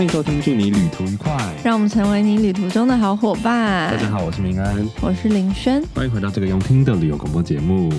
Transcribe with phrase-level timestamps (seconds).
[0.00, 1.30] 欢迎收听，祝你旅途愉快。
[1.62, 3.90] 让我们成为你旅途中的好伙伴。
[3.90, 5.82] 大家好，我是明安，我是林轩。
[5.94, 7.92] 欢迎回到这个用听的旅游广播节目。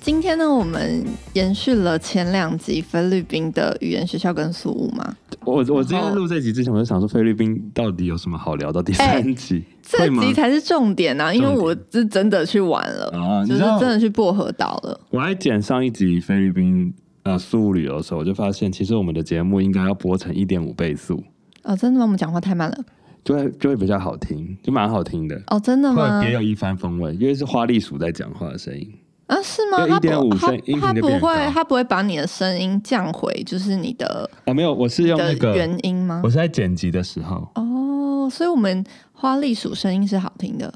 [0.00, 1.04] 今天呢，我们
[1.34, 5.14] 延续了前两集菲律宾的语言学校跟宿务嘛。
[5.44, 9.62] 我我今天录这集之前，我就想说菲律宾到底有什么好聊到第三集？
[9.82, 11.34] 这集才是重点啊！
[11.34, 14.98] 因为我是真的去玩了啊，就是真的去薄荷岛了。
[15.10, 16.94] 我还剪上一集菲律宾
[17.24, 21.22] 呃宿务旅游的时候，我就发现其实我们的节目应该要播成一点五倍速。
[21.62, 22.04] 哦，真的吗？
[22.04, 22.78] 我们讲话太慢了，
[23.24, 25.40] 就会就会比较好听，就蛮好听的。
[25.46, 26.20] 哦，真的吗？
[26.20, 28.92] 别有一番风味，因为是花栗鼠在讲话的声音。
[29.28, 29.86] 啊，是吗？
[29.88, 36.20] 一点五声音，它不会，它不会把你的声音降回，就是你的啊，没有，我是用那个原音吗？
[36.22, 40.70] 我是在剪辑的时候哦，所以我们花栗鼠声音是好听的，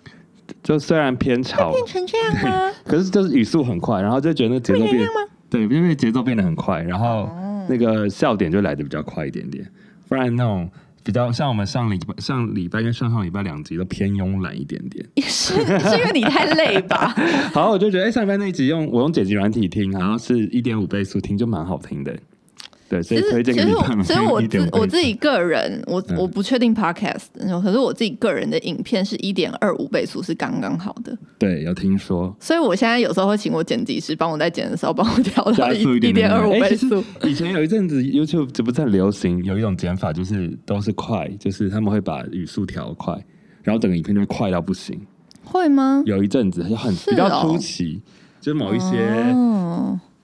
[0.62, 2.72] 就虽然偏吵，变成这样吗？
[2.86, 5.06] 可是就是语速很快，然后就觉得那节奏变
[5.50, 7.28] 对，因为节奏变得很快，然后
[7.68, 9.68] 那个笑点就来的比较快一点点，
[10.08, 10.70] 不然那种。
[11.04, 17.14] 比较像我们上礼拜、上礼拜跟上上礼拜两集都偏慵懒一点点，是是因为你太累吧？
[17.54, 22.12] 好，我就觉得哎，上礼拜那一集用我用剪辑软体听，好像是一点五倍速听，就蛮好听的。
[22.88, 24.04] 对，所以推荐给你看。
[24.04, 27.24] 所以我自我自己个人，我我不确定 podcast，
[27.62, 31.16] 可是我自己个人的影片是一点二五倍速是刚刚好的。
[31.38, 32.34] 对，有听说。
[32.38, 37.02] 所以我现在有时候会请我剪辑师帮我在剪的时候帮我调到一点二五倍速。
[37.24, 43.12] 以前有一阵子 YouTube 这不是很流行，有一种剪法就是都是快，就是他们会把语速调快，
[43.62, 45.00] 然后整个影片就会快到不行。
[45.44, 46.02] 会吗？
[46.06, 48.00] 有一阵子就很比较出奇，
[48.40, 49.34] 就是某一些。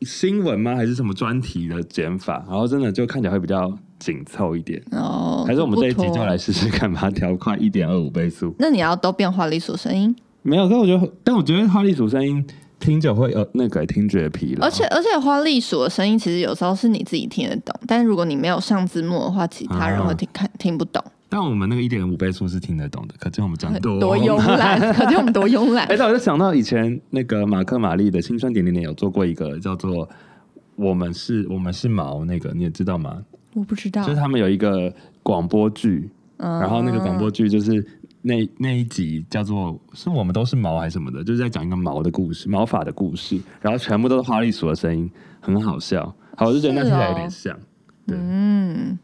[0.04, 0.74] 新闻吗？
[0.74, 2.44] 还是什么专题的剪法？
[2.48, 5.44] 然后真的就看起来会比较紧凑一点哦。
[5.46, 8.54] 还是我们这一集就来试试看，把它调快一点二五倍速。
[8.58, 10.14] 那你要都变花栗鼠声音？
[10.42, 12.44] 没有，但我觉得，但我觉得花栗鼠声音
[12.80, 14.66] 听着会呃那个听觉疲劳。
[14.66, 21.02] 而且而且花栗鼠的声音其实有时候是你自己听得懂，但如果你没有上字幕的话，其他人会听看听不懂。
[21.34, 25.86] 但我们那个一点五倍速是听得懂的，可见我们讲多多慵懒， 可见我们多慵懒。
[25.86, 30.06] 哎，但我就想到以前那个马克玛丽的青春点点点有做过一个叫做
[30.76, 33.22] “我们是我们是毛”那个，你也知道吗？
[33.54, 37.82] 我不知道，就是他们有一个广播剧，然后那个广播剧就是
[38.20, 45.10] 那那一集叫做“是我们都是毛”还是什么的，就是在讲一个毛的故事，毛发的故事，然后全部都是花栗鼠的声音，
[45.40, 46.14] 很好笑。
[46.36, 47.58] 好，我就觉得那听起来有点像，
[48.06, 48.98] 对，嗯。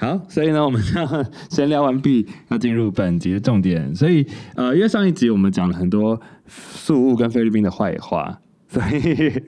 [0.00, 3.94] 好，所以呢，我们这样闲聊完毕，要进入本集的重点。
[3.94, 6.18] 所以，呃，因为上一集我们讲了很多
[6.48, 9.30] 宿务跟菲律宾的坏话，所以。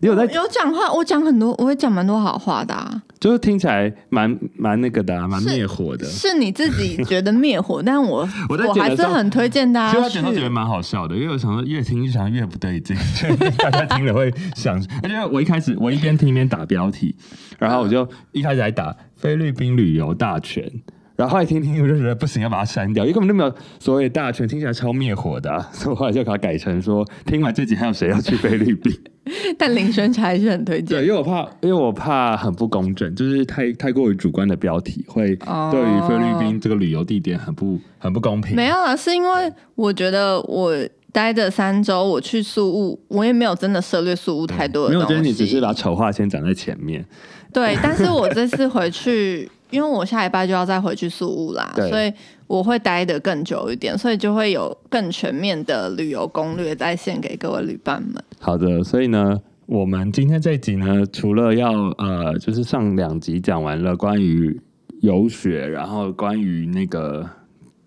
[0.00, 6.04] 有在有讲话，我讲很多，我会讲蛮多好话的，就是听起来蛮蛮那个的，蛮灭火的。
[6.04, 10.08] 是你自己觉得灭火，但我 我我还是很推荐大家。
[10.08, 12.94] 其实我觉得蛮好笑的，因为我想说越听越想越不对劲，
[13.56, 14.76] 大家听了会想。
[15.02, 17.14] 而且我一开始我一边听一边打标题，
[17.58, 20.70] 然后我就一开始还打菲律宾旅游大全。
[21.16, 28.92] 然后后来听听，我就觉得不行，要把它删掉，因为根本就没有所谓大全，听起来超灭火的， 所以我后来就把它改成说，听完这集还有谁要去菲律宾？
[29.56, 38.54] 但林轩还是很推荐，对，因为我怕，因为我怕很不公正，就是太太过于主观的标题，会对于菲律宾这个旅游地点很不很不公平。
[38.54, 40.76] 没有啊，是因为我觉得我
[41.12, 47.06] 待的三周，我去宿务，我也没有真的涉猎宿务太多的没有，我觉得你只是把丑话先讲在前面。
[47.54, 49.48] 对，但是我这次回去。
[49.70, 52.12] 因为我下礼拜就要再回去宿务啦，所以
[52.46, 58.22] 我会待的更久一点，所以就会有更全面的旅游攻略在线给各位旅伴们。
[58.38, 64.60] 好的，所以呢，我们今天这一集呢，除了要呃，就是上两集讲完了关于
[65.00, 67.28] 游学，然后关于那个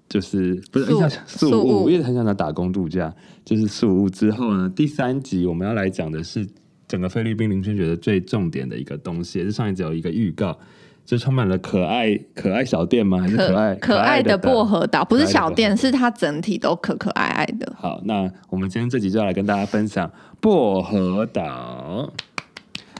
[0.09, 0.87] 就是不是
[1.25, 3.13] 宿务，我也很想讲打工度假，
[3.45, 6.45] 就是宿务之后呢，第三集我们要来讲的是
[6.87, 10.57] 整个菲律宾林轩觉得最重点的一个东西，也是上一集有一个预告。
[11.05, 13.17] 就充满了可爱可爱小店吗？
[13.19, 15.05] 还是可爱可爱的薄荷岛？
[15.05, 17.73] 不是小店，是它整体都可可爱爱的。
[17.79, 20.11] 好，那我们今天这集就要来跟大家分享
[20.41, 22.11] 薄荷岛。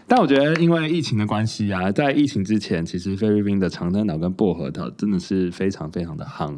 [0.07, 6.57] 但我觉得，因为疫情的关系啊，在疫情之前，其实菲律宾的长滩岛跟薄荷岛真的是非常非常的夯。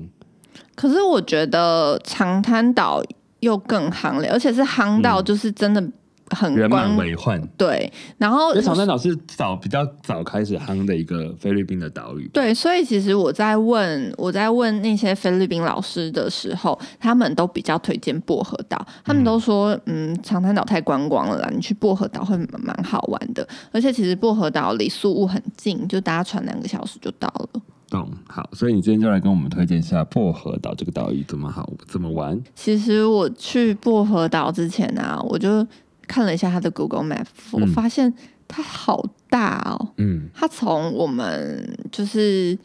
[0.76, 3.02] 可是我觉得长滩岛
[3.40, 5.84] 又更夯了，而且是夯到就是真的。
[6.32, 7.92] 很人满为患，对。
[8.18, 12.28] 然后，长滩岛是早比较早开始夯的一个菲律宾的岛屿。
[12.30, 18.86] 对，所以其实我在问我在问那些菲律宾老师的时候，他们都比较推荐薄荷岛。
[19.04, 23.48] 他们都说，嗯，长滩岛太观光了啦，你去薄荷岛会蛮好玩的。
[23.72, 27.62] 而且其实薄荷岛离宿务很近，就搭船两个小时就到了。
[27.90, 28.48] 懂，好。
[28.54, 32.40] 所以你今天就来跟我们推荐一下薄荷岛这个岛屿怎么好，怎么玩。
[32.56, 35.66] 其实我去薄荷岛之前啊，我就。
[36.10, 38.12] 看了一下他的 Google Map，我发现
[38.48, 39.90] 它好大哦。
[39.98, 42.58] 嗯，它从我们就是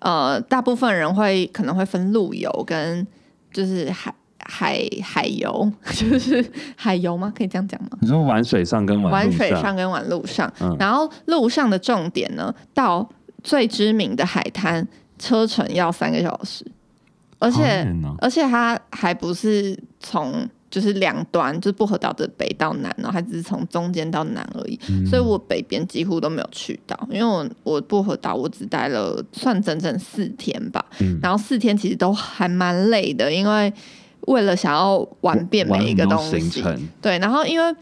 [0.00, 3.06] 呃，大部分人会可能会分陆游跟
[3.52, 7.32] 就是海海海游， 就是海游吗？
[7.36, 7.90] 可以这样讲吗？
[8.00, 10.76] 你说玩水上跟玩玩水上跟玩路上，嗯。
[10.78, 13.08] 然后路上的重点呢，到
[13.44, 14.86] 最知名的海滩，
[15.20, 16.66] 车程要三个小时，
[17.38, 17.86] 而且、
[18.20, 25.06] 而且它还不是从就是两端，就是薄荷岛的北到南然后，它只是从中间到南而已，嗯。
[25.06, 31.18] 所以我北边几乎都没有去到，因为我我薄荷岛我只待了算整整四天吧，嗯。
[31.22, 33.72] 然后四天其实都还蛮累的，因为
[34.22, 36.62] 为了想要玩遍每一个东西，
[37.00, 37.74] 对，然后因为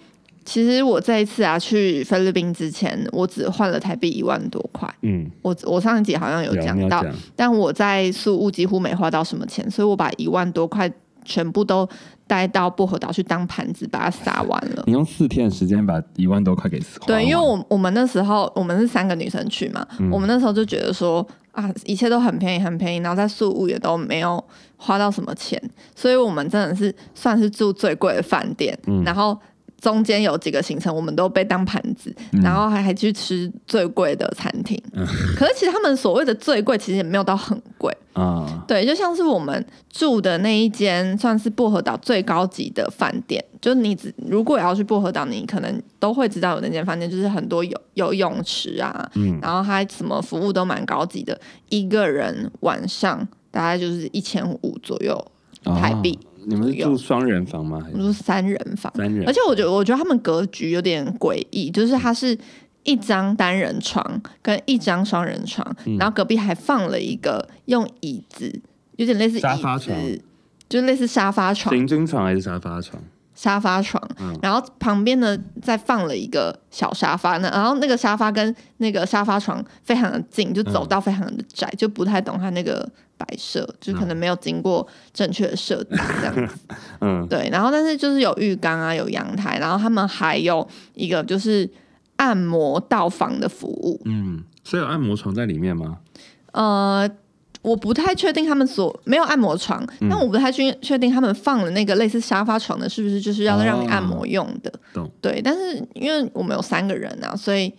[0.45, 4.89] 其实我这一次啊去菲律宾之前，我只换了台币一万多块。
[5.03, 7.05] 嗯，我我上一集好像有有讲到，
[7.35, 10.89] 但我在宿务几乎没花到什么钱，所以我把一万多块
[11.27, 11.87] 全部都
[12.27, 14.85] 带到薄荷岛去当盘子，把它撒完了。
[14.87, 24.43] 你用四天的时间把一万多块给花对，因为我我们那时候我们是三个女生去嘛，嗯我们那时候就觉得说啊，一切都很便宜很便宜，然后在宿务也都没有
[24.77, 25.61] 花到什么钱，
[25.95, 29.37] 所以我们真的是算是住最贵的饭店，嗯然后。
[29.87, 34.77] 中间有几个行程，我们都被当盘子，嗯然后还还去吃最贵的餐厅。
[35.37, 37.97] 可是其实他们所谓的最贵，其实也没有到很贵。
[38.13, 43.45] 啊，对，就像是我们住的那一间，算是薄荷岛最高级的饭店。
[43.61, 51.39] 就你只如果要去薄荷岛，你可能都会知道有那间饭店，就是很多游游泳池啊，嗯然后还什么服务都蛮高级的，
[51.69, 55.25] 一个人晚上大概就是一千五左右
[55.63, 57.85] 台币，哦你们是住双人房吗？
[57.93, 58.93] 我说三人房。
[58.95, 59.33] 三人而？
[59.33, 62.39] 且我觉得，我觉得他们格局有点诡异，就是它是
[62.85, 68.61] 一张单人床跟一张双人床，嗯然后隔壁还放了一个用椅子，
[68.97, 69.97] 有点类似沙发床
[70.69, 73.03] 就类似沙发床，行军床还是沙发床？
[73.35, 86.55] 沙发床，嗯然后旁边呢再放了一个小沙发呢，然后那个沙发跟那个沙发床非常的近，就走道非常的窄，就不太懂它那个摆设，就可能没有经过正确的设计这样子。
[87.01, 91.69] 嗯，对，然后但是就是有浴缸啊，有阳台，然后他们还有一个就是
[92.17, 94.01] 按摩到房的服务。
[94.05, 95.99] 嗯，所以有按摩床在里面吗？
[96.53, 97.09] 呃，
[97.63, 104.73] 我不太确定他们所没有按摩床，嗯但我不太确确定他们放的那个类似沙发床的，是不是就是要让你按摩用的？
[104.95, 105.11] 懂。
[105.21, 107.73] 对，但是因为我们有三个人啊，所以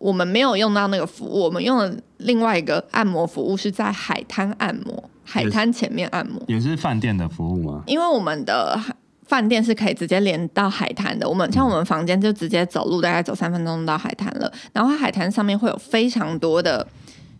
[0.00, 6.42] 我们没有用到那个服务，我们用了另外一个按摩服务是在海滩按摩，海滩前面按摩。
[6.48, 7.82] 也是饭店的服务吗？
[7.86, 8.80] 因为我们的
[9.26, 14.50] 饭店是可以直接连到海滩的，我们像我们房间就直接走路，大概走三分钟到海滩了。
[14.72, 16.86] 然后海滩上面会有非常多的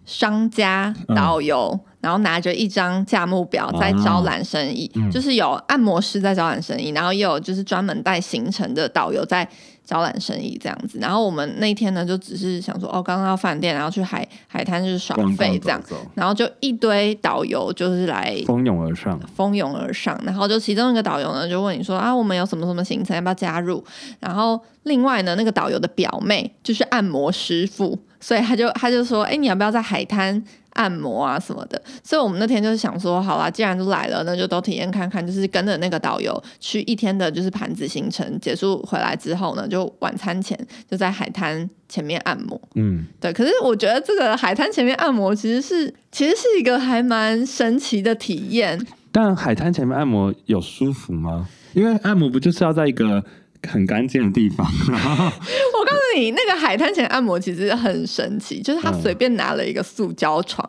[0.04, 9.48] 商家、嗯导游，然后拿着一张价目表在招揽生意，嗯就是有按摩师在招揽生意，然后也有就是专门带行程的导游在
[9.90, 11.00] 招揽生意这样子。
[11.00, 15.82] 然后我们那天呢，就只是想说，哦，刚刚到饭店，然后去海海滩就是耍逛废这样，
[16.14, 19.18] 然后就一堆导游就是来蜂拥而上。
[19.34, 23.84] 蜂拥而上，然后就其中一个导游呢就问你说啊，我们有什么什么行程，要不要加入？
[24.20, 30.42] 然后另外呢，那个导游的表妹就是按摩师傅，所以他就他就说，哎，你要不要在海滩？
[30.74, 40.56] 按摩啊什么的，所以我们那天就是想说，好啦，既然都来了，那就都体验看看，就是跟着那个导游去一天的，就是盘子行程结束回来之后呢，就晚餐前
[40.88, 42.58] 就在海滩前面按摩。
[42.76, 48.80] 嗯，对，可是我觉得这个海滩前面按摩其实是其实是一个还蛮神奇的体验。
[49.10, 51.48] 但海滩前面按摩有舒服吗？
[51.72, 53.22] 因为按摩不就是要在一个
[53.68, 60.68] 很干净的地方， 我告诉你，那个海滩前按摩其实很神奇，就是他嗯随便拿了一个塑胶床，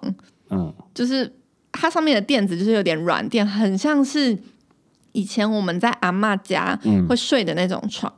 [0.50, 1.32] 嗯就是
[1.72, 4.38] 它上面的垫子就是有点软垫，很像是
[5.14, 8.14] 以前我们在阿嬷家嗯会睡的那种床。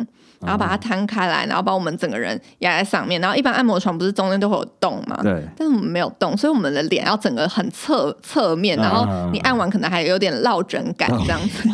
[0.45, 3.21] 然后把它摊开来，然后把我们整个人压在上面。
[3.21, 5.17] 然后一般按摩床不是中间都会有洞吗？
[5.23, 11.69] 对，但是我们没有洞，所以我们的脸要整个很侧侧面，然后你按完可能还有点落枕感这样子。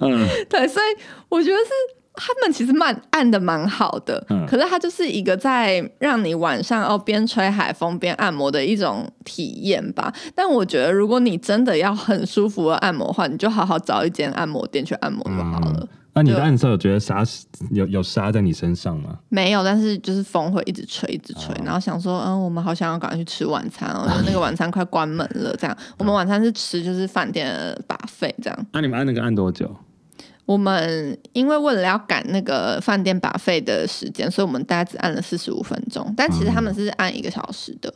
[0.00, 0.86] 嗯 对，所以
[1.28, 1.70] 我觉得是
[2.14, 10.12] 他们其实蛮按的蛮好的，嗯可是它就是一个在让你晚上哦边吹海风边按摩的一种体验吧。
[10.34, 15.86] 但我觉得如果你真的要很舒服的按摩的话，你就好好找一间按摩店去按摩就好了。
[16.16, 17.22] 那你的时候有觉得沙
[17.70, 19.18] 有有沙在你身上吗？
[19.28, 25.76] 没有，但是就是风会一直吹，一直吹，哦然后想说，嗯，我们好想要赶快去吃晚餐哦， 就那个晚餐快关门了，这样。
[25.98, 28.66] 我们晚餐是吃就是饭店的把费这样。
[28.72, 29.70] 那、你们按那个按多久？
[30.46, 37.92] 我们因为为了要赶那个饭店把费的时间，所以我们大概只按了四十五分钟，但其实他们是按一个小时的。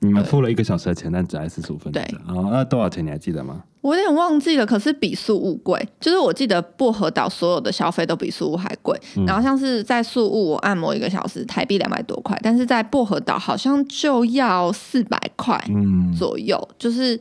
[0.00, 2.36] 你们付了一个小时的钱，但只爱四十五分钟对这样。
[2.36, 3.62] 哦，那多少钱你还记得吗？
[3.80, 9.00] 我有点忘记了，可是比宿务贵，就是我记得薄荷岛所有的消费都比宿务还贵。
[9.26, 16.68] 然后像是在宿务我按摩一个小时台币两百多块，但是在薄荷岛好像就要四百块嗯，左右。
[16.76, 17.18] 就是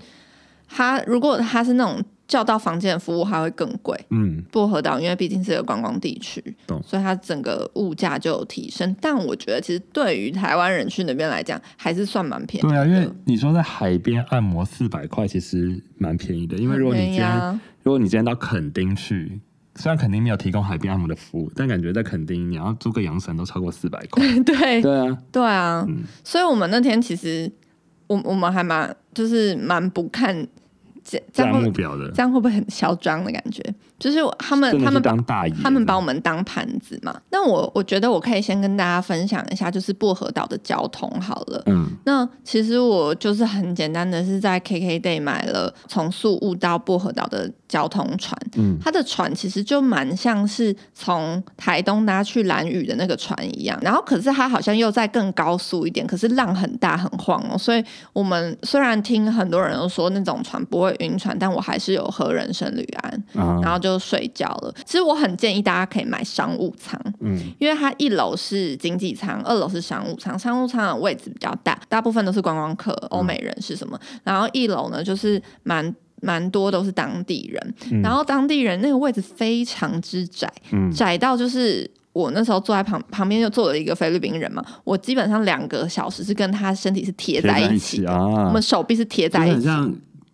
[0.67, 3.99] 它如果它是那种叫到房间的服务，还会更贵。
[4.09, 6.41] 嗯，薄荷岛因为毕竟是个观光地区，
[6.85, 8.95] 所以它整个物价就有提升。
[8.99, 12.69] 但我觉得其实对于台湾人去那边来讲，还是算蛮便宜的。
[12.69, 16.57] 对啊，因为你说在海边按摩四百块，其实蛮便宜的。
[16.57, 19.39] 因为如果你今天，啊如果你今天到垦丁去，
[19.75, 24.25] 虽然垦丁没有提供海边按摩的服务，但感觉在垦丁你要租个阳伞都超过四百块。
[24.43, 27.51] 对对啊，对啊，嗯所以我们那天其实
[28.07, 30.47] 我我们还蛮就是蛮不看
[31.07, 33.63] 这这样会目表的，这样会不会很嚣张的感觉？
[33.97, 37.15] 就是他们是他们当大爷，他们把我们当盘子嘛。
[37.29, 41.63] 那我我觉得我可以先跟大家分享一下，就是薄荷岛的交通好了。
[41.67, 41.87] 嗯。
[42.03, 48.77] 那其实我就是很简单的是在 KKday 买了从宿务到薄荷岛的交通船，嗯。
[48.81, 64.73] 它的船其实就蛮像是从台东搭去兰屿的那个船一样，然后可是它好像又在更高速一点，可是浪很大很晃哦，所以我们虽然听很多人都说那种船不会晕船，但我还是有喝人参旅安，啊，然后就睡觉了。
[64.85, 70.37] 其实我很建议大家可以买商务舱，嗯因为它一楼是经济舱，二楼是商务舱。
[70.37, 73.99] 商务舱的位置比较大，大部分都是观光客、欧美人是什么。
[74.23, 81.89] 然后一楼呢，就是蛮蛮多都是当地人，然后当地人那个位置非常之窄，嗯窄到就是。
[82.15, 89.67] 我那时候坐在旁旁边就坐了一个菲律宾人嘛，我基本上两个小时是跟他身体是贴贴在一起的，起啊，我们手臂是贴在一起，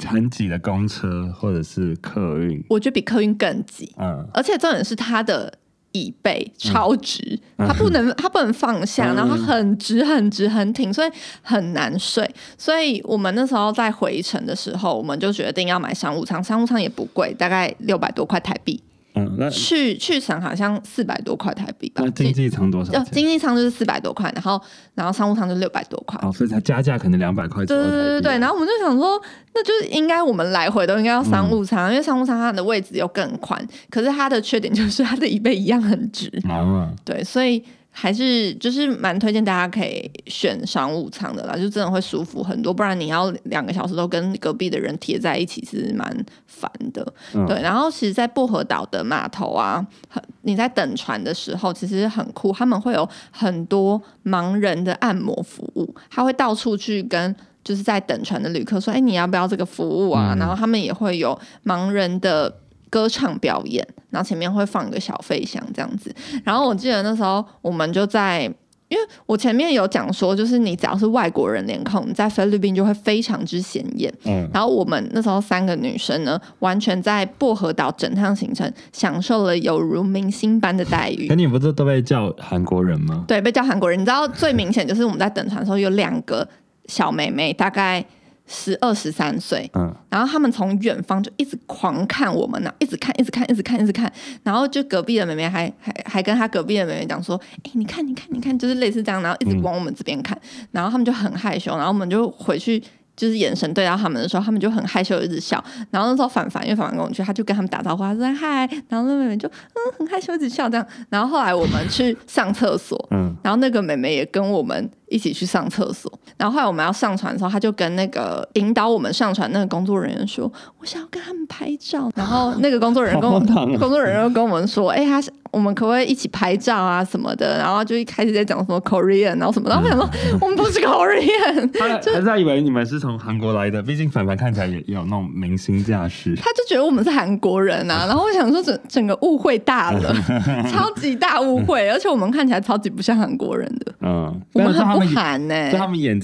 [0.08, 3.94] 很挤的公车或者是客运，我觉得比客运更挤。
[3.98, 5.54] 嗯而且重点是它的
[5.92, 12.30] 椅背超直，它不能 它不能放下，嗯然后它很直很直很挺，所以很难睡。
[12.58, 18.82] 所以我们那时候在回程的时候，我们就决定要买商务舱，商务舱也不贵，大概六百多块台币。
[19.16, 22.10] 嗯，那去去场好像四百多块台币吧那。
[22.12, 22.92] 经济舱多少？
[23.06, 24.62] 经济舱就是四百多块，然后
[24.96, 26.20] 然后商务舱就六百多块。
[26.22, 27.86] 哦，所以它加价可能两百块左对。
[27.86, 29.22] 对对对，然后我们就想说，
[29.54, 47.06] 那就是应该我们来回都应该要商务舱，因为商务舱它的位置又更宽，可是它的缺点就是它的椅背一样很直，啊，对，所以还是就是蛮推荐大家可以选商务舱的啦，就真的会舒服很多，不然你要两个小时都跟隔壁的人贴在一起，是蛮烦的。
[47.34, 57.36] 嗯对，然后其实，在薄荷岛的码头啊，很你在等船的时候，其实很酷，他们会有很多盲人的按摩服务，他会到处去跟。
[57.64, 62.52] 就是在等船的旅客说：“哎、你要不要这个服务啊？”嗯然后他们也会有盲人的
[62.92, 66.14] 歌唱表演，然后前面会放一个小飞箱这样子。
[66.44, 68.44] 然后我记得那时候我们就在，
[68.90, 74.14] 因为我前面有讲说，就是你只要是外国人脸孔，你在菲律宾就会非常之显眼。
[74.26, 81.36] 嗯，然后我们那时候三个女生呢，完全在薄荷岛整趟行程享受了有如明星般的待遇可。
[81.36, 83.24] 你不是都被叫韩国人吗？
[83.26, 83.98] 对，被叫韩国人。
[83.98, 86.46] 你知道最明显就是我们在等船的时候，有两个
[86.88, 88.06] 小妹妹，大概
[88.48, 94.12] 十二十三岁，嗯，然后他们从远方就一直狂看我们呢，一直看，一直看，一直看，一直看。
[94.44, 100.38] 然后就隔壁的妹妹还还还跟她隔壁的妹妹讲说：“哎、你看，你看，你看，就是类似这样。”然后一直往我们这边看，
[100.72, 102.84] 然后他们就很害羞，然后我们就回去。
[103.14, 105.64] 就是眼神对到他们的时候，他们就很害羞，一直笑。
[105.92, 110.88] 然后那时候凡凡，因为凡凡跟我们去，他就跟他们打招呼，他说嗨，然后那妹妹就嗯很害羞，一直笑这样。
[111.10, 116.12] 然后后来我们去上厕所，嗯，然后那个妹妹也跟我们一起去上厕所。
[116.38, 136.36] 然后后来我们要上船的时候，他就跟那个引导我们上船那个工作人员说：“我想要跟他们拍照。”然后那个工作人员跟我们 工作人员又跟我们说：“哎、他是我们可不可以一起拍照啊什么的？”然后就一开始在讲什么 Korean，然后什么，然后我想说我们不是 Korean， 他还是他以为你们是从韩国来的，毕竟凡凡看起来也也有那种明星架势。
[136.36, 138.06] 他就觉得我们是韩国人啊。
[138.08, 140.14] 然后我想说整整个误会大了，
[140.72, 146.20] 超级大误会，而且我们看起来超级不像韩国人的，嗯，我们很不们韩呢、在他们眼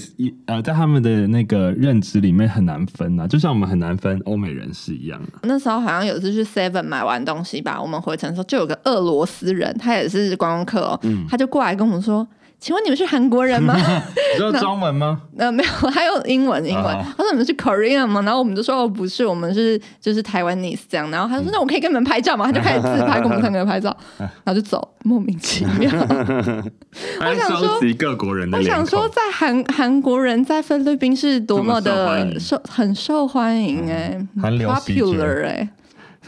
[0.46, 5.40] 呃，在他们的那个认知里面很难分啊，就像我们很难分欧美人士一样啊。
[5.42, 12.26] 那时候好像有一次去 Seven 买完东西吧，我们回程的时候就有个俄罗斯人，他也是观光客哦，他就过来跟我们说
[12.60, 13.74] ：“请问你们是韩国人吗
[14.34, 16.84] 你知道中文吗？？”呃，没有，还有英文，英文。
[16.84, 25.90] 哦他说：“你们是 Korean 吗？”然后我们就说：“哦，不是，我们是就是台湾 e 这样。”然后他说：“那我可以跟你们拍照吗？”他就开始自拍，跟我们三个人拍照， 然后就走，莫名其妙。
[27.20, 28.62] 我想说各国人的我。
[28.62, 35.68] 想说，在韩韩国人在菲律宾是多么的受很受欢迎哎、popular 哎、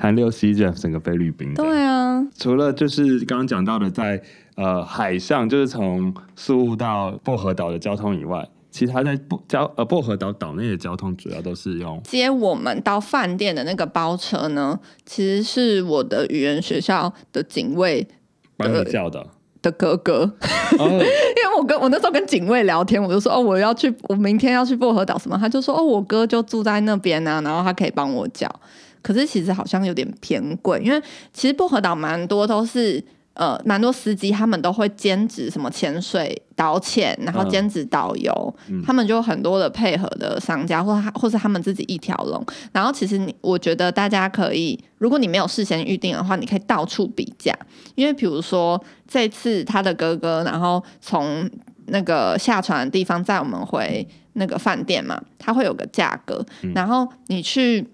[0.01, 1.53] 韩流席卷整个菲律宾。
[1.55, 4.21] 对啊，除了就是刚刚讲到的在
[4.57, 18.09] 呃海上，就是从宿务到薄荷岛的交通以外，其他在薄交呃薄荷岛岛内的交通主要都是用接我们到饭店的那个包车呢，其实是我的语言学校的警卫
[18.57, 19.27] 帮你叫的。
[19.63, 20.21] 的哥哥，
[20.79, 28.49] 哦， 因为我跟我那时候跟警卫聊天，我就说哦，我要去，我明天要去薄荷岛什么，他就说哦，我哥就住在那边啊，然后他可以帮我叫。
[29.03, 31.03] 可是其实好像有点偏贵，因为
[31.33, 33.03] 其实薄荷岛蛮多都是
[33.35, 38.55] 呃蛮多司机他们都会兼职什么潜水导潜，然后嗯兼职导游，
[38.85, 42.45] 他们就有很多的配合的商家，或他或是他们自己一条龙。
[42.73, 47.55] 然后其实你我觉得大家可以，如果你没有事先预定的话，你可以到处比价，
[47.95, 51.49] 因为比如说这次他的哥哥，然后从
[51.87, 57.85] 那个下船的地方载我们回那个饭店嘛，他会有个价格，然后你去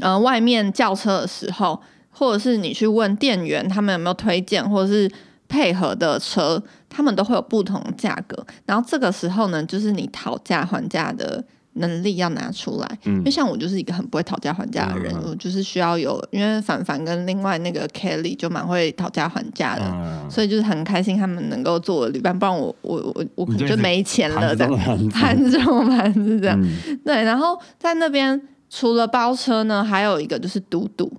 [0.00, 5.10] 呃外面叫车的时候，或者是你去问店员他们有没有推荐，或者是
[5.48, 8.46] 配合的车，他们都会有不同的价格。
[8.66, 11.42] 然后这个时候呢，就是你讨价还价的
[11.74, 12.98] 能力要拿出来。
[13.04, 19.82] 因为像我就是一个很不会讨价还价的人，嗯嗯我就是需要有，因为凡凡跟另外那个 Kelly 就蛮会讨价还价的。
[19.84, 24.66] 嗯，所以就是很开心他们能够做旅伴，不然我我我我可能就没钱了，的
[25.12, 26.60] 盘中盘子这样。
[26.60, 28.40] 嗯对，然后在那边
[28.70, 31.10] 除了包车呢，还有一个就是嘟嘟。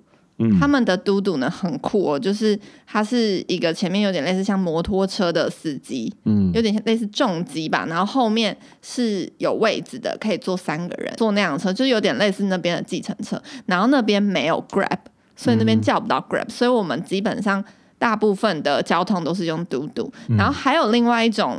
[0.42, 13.38] 嗯他们的嘟嘟呢很酷哦，就是他是一个前面有点类似像摩托车的司机，嗯有点类似重机吧，然后后面是有位置的，可以坐三个人，坐那辆车，就有点类似那边的计程车。
[13.66, 15.00] 然后那边没有 Grab，
[15.36, 17.62] 所以那边叫不到 Grab，、所以我们基本上
[17.98, 20.10] 大部分的交通都是用嘟嘟。
[20.38, 21.58] 然后还有另外一种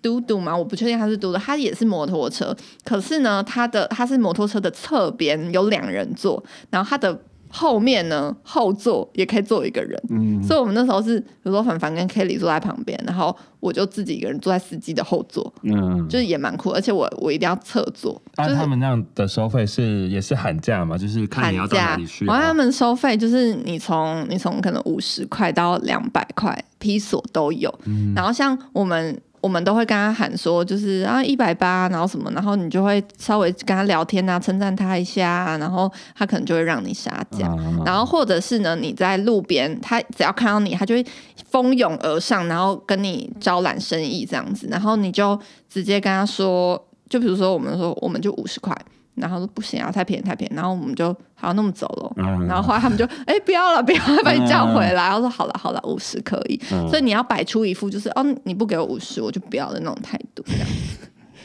[0.00, 9.98] 嘟嘟嘛，我不确定它是嘟嘟，它也是摩托车，可是呢，它的它是摩托车的侧边有两人坐，然后它的后面呢后座也可以坐一个人。
[10.10, 22.26] 嗯所以我们那时候是，比如说凡凡跟 Kelly 坐在旁边，然后我就自己一个人坐在司机的后座，嗯，就是也蛮酷，而且我我一定要侧坐，就是按他们那样的收费是也是喊价嘛，就是看你要到哪价里去。
[22.26, 27.74] 然后他们收费就是你从你从可能五十块到两百块，批索都有。
[27.86, 37.46] 嗯然后像我们我们都会跟他喊说，就是啊一百八，然后什么，然后你就会稍微跟他聊天啊，称赞他一下啊，然后他可能就会让你杀价。
[37.46, 41.06] 啊然后或者是呢，你在路边，他只要看到你，他就会
[41.50, 48.76] 蜂拥而上，然后跟你招揽生意这样子，然后你就直接跟他说，就比如说我们说我们就五十块，
[49.20, 52.12] 然后说不行啊，太便宜太便宜，然后我们就好，那我们走了。
[52.16, 54.92] 嗯然后后来他们就哎、不要了不要了，把你叫回来。
[54.92, 56.60] 然后说好了好了，五十可以。
[56.72, 60.66] 嗯所以你要摆出一副就是哦你不给我五十我就不要的那种态度，这样。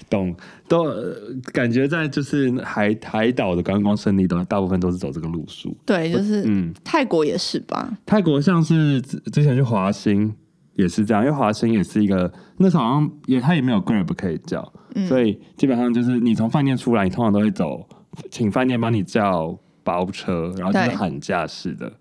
[0.10, 0.36] 懂
[0.68, 1.16] 都、呃
[1.52, 5.76] 感觉在就是海海岛的观光胜地都大部分都是走这个路数。
[5.86, 7.92] 对，就是、嗯，泰国也是吧？
[8.06, 10.32] 泰国像是之之前去华兴
[10.76, 17.88] 也是这样，因为华生也是一个那时候好像也他也没有 Grab 可以叫，嗯所以基本上就是你从饭店出来，你通常都会走，
[18.30, 21.92] 请饭店帮你叫包车，然后就是喊价式的，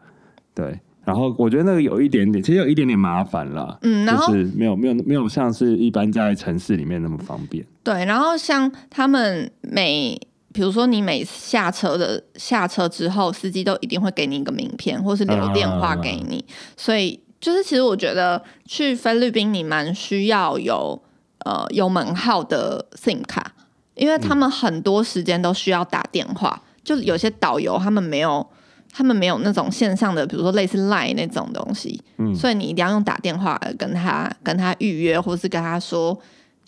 [0.54, 0.80] 对。
[1.04, 7.66] 然后我觉得那个有一点点，其实有一点点麻烦啦，嗯然后就是没有没有没有像是一般在城市里面那么方便。
[7.82, 10.16] 对，然后像他们每，
[10.52, 16.44] 比如说你每下车的下车之后，司机都一定会给你一个名片，或是留电话给你。
[16.76, 20.98] 所以就是，其实我觉得去菲律宾你蛮需要有
[21.44, 23.52] 呃有门号的 SIM 卡，
[23.96, 28.46] 因为他们很多时间都需要打电话，就有些导游他们没有。
[28.94, 36.14] 他们没有那种线上的，比如说类似 Line 那种东西，嗯所以你一定要用打电话跟他跟他预约，或是跟他说，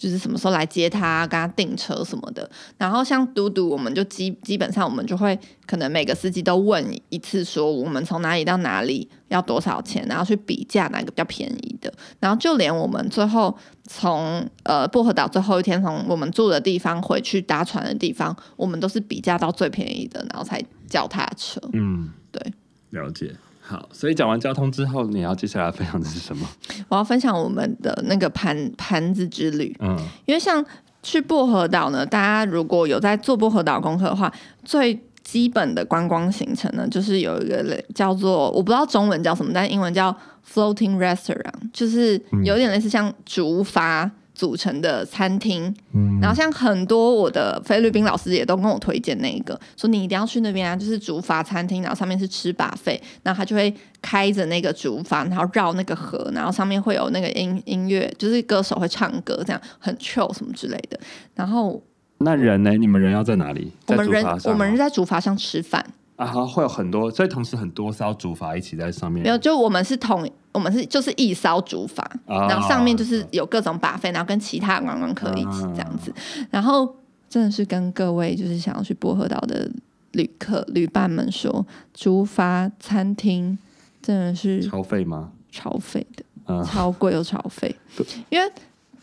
[0.05, 2.49] 就是什么时候来接他，跟他订车什么的。
[2.77, 11.91] 然后像嘟嘟，我们就基基本上我们就会可能每个司机都问一次，说我们从哪里到哪里要多少钱，然后去比价哪个比较便宜的。
[12.21, 13.57] 然后就连我们最后
[13.89, 21.59] 从呃薄荷岛最后一天从我们住的地方回去搭船的地方，我们都是比价到最便宜的，然后才叫他的车。
[21.73, 22.53] 嗯，对，
[22.91, 23.35] 了解。
[23.67, 26.47] 好，所以讲完交通之后，你要接下来分享的是什么？
[26.89, 29.75] 我要分享我们的那个盘盘子之旅。
[29.81, 29.97] 嗯
[30.27, 30.63] 因为像
[31.03, 34.31] 去薄荷岛呢，大家如果有在做薄荷岛功课的话，
[34.65, 40.15] 最基本的观光行程呢，就是有一个类叫做我不知道中文叫什么，但英文叫
[40.47, 45.75] floating restaurant，就是有点类似像竹筏组成的餐厅。
[45.93, 60.99] 嗯然后像很多我的菲律宾老师也都跟我推荐那一个，说你一定要去那边啊，就是竹筏餐厅，然后上面是吃把费，然后他就会开着那个竹筏，然后绕那个河，然后上面会有那个音音乐，就是歌手会唱歌，这样很 chill 什么之类的。
[61.35, 61.83] 然后
[62.19, 62.71] 那人呢？
[62.73, 63.71] 你们人要在哪里？
[63.89, 65.85] 我们人我们人在竹筏上吃饭，
[66.17, 69.23] 啊，好会有很多，所以同时很多烧竹筏一起在上面。
[69.23, 76.15] 没有，就我们是同，我们是就是一烧竹筏，哦然后上面就是有各种把费，然后跟其他观光客一起这样子，
[76.51, 76.95] 然后
[77.29, 79.69] 真的是跟各位就是想要去薄荷岛的
[80.13, 83.59] 旅客旅伴们说，竹筏餐厅
[84.01, 85.33] 真的是超费吗？
[85.51, 87.75] 超费的，嗯超贵又超费，
[88.31, 88.53] 因为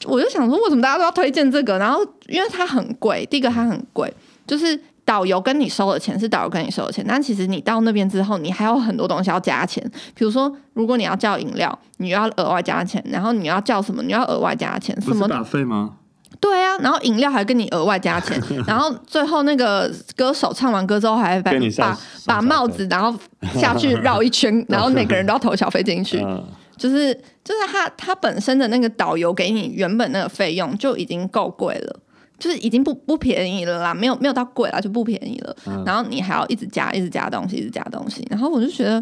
[0.06, 1.78] 我就想说，为什么大家都要推荐这个？
[1.78, 4.13] 然后因为它很贵，第一个它很贵，
[4.47, 4.80] 就是
[5.12, 9.84] 导游跟你收的钱是导游跟你收的钱，但其实你到那边之后，你还有很多东西要加钱，
[10.15, 15.95] 比如说如果你要叫饮料，你要额外加钱，然后你要叫什么，你要额外加钱，什么打费吗？
[16.39, 23.13] 对啊，然后饮料还跟你额外加钱，然后 最后那个歌手唱完歌之后还把你把把帽子然后
[23.56, 26.41] 下去绕一圈， 然后每个人都要投小费进去，嗯，
[26.78, 32.00] 就是就是他他本身的那个导游给你原本那个费用就已经够贵了。
[32.41, 35.56] 就是已经不不便宜了啦，没有没有到贵啦，就不便宜了。
[35.67, 38.25] 嗯然后你还要一直加，一直加东西，一直加东西。
[38.32, 39.01] 然后我就觉得，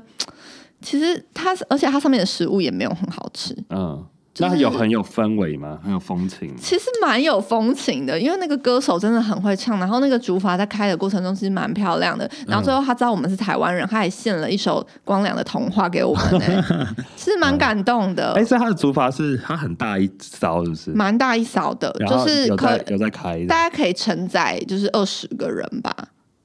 [0.82, 4.06] 其实它而且它上面的食物也没有很好吃，嗯，
[4.40, 5.78] 就是那有很有氛围吗？
[5.84, 6.56] 很有风情吗？
[6.62, 12.30] 其实蛮有风情的，因为那个歌手真的很会唱，然后那个竹筏在开的过程中其实蛮漂亮的。
[12.48, 20.92] 然后最后他知道我们是台湾人，他还献了一首光良的童话给我们、呢， 是蛮感动的哎，，所以他的竹筏是它很大一艘，是不是？
[20.92, 25.94] 蛮大一勺的，就是可有在开，大家可以承载就是二十个人吧，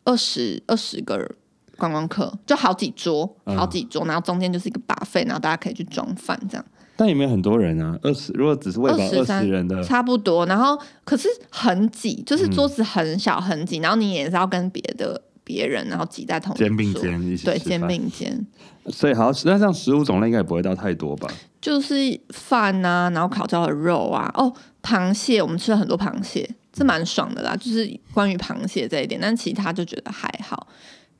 [0.04, 1.30] 二十二十个人
[1.76, 6.64] 观光客，就好几桌，嗯好几桌，然后中间就是一个把费，然后大家可以去装饭这样。
[6.96, 7.98] 但也没有很多人啊。
[8.02, 18.46] 二十，如果只是喂饱二十人的，差不多，然后可是很挤，就是桌子很小很挤，然后你也是要跟别的别人，然后挤在同一肩并肩一起对，肩并肩，
[18.88, 21.28] 所以好，那这样食物种类应该也不会到太多吧？
[21.60, 21.94] 就是
[22.28, 24.52] 饭啊，然后烤焦的肉啊，哦，
[24.82, 30.66] 螃蟹，我们吃了很多螃蟹，这蛮爽的啦，就是关于螃蟹这一点，但其他就觉得还好，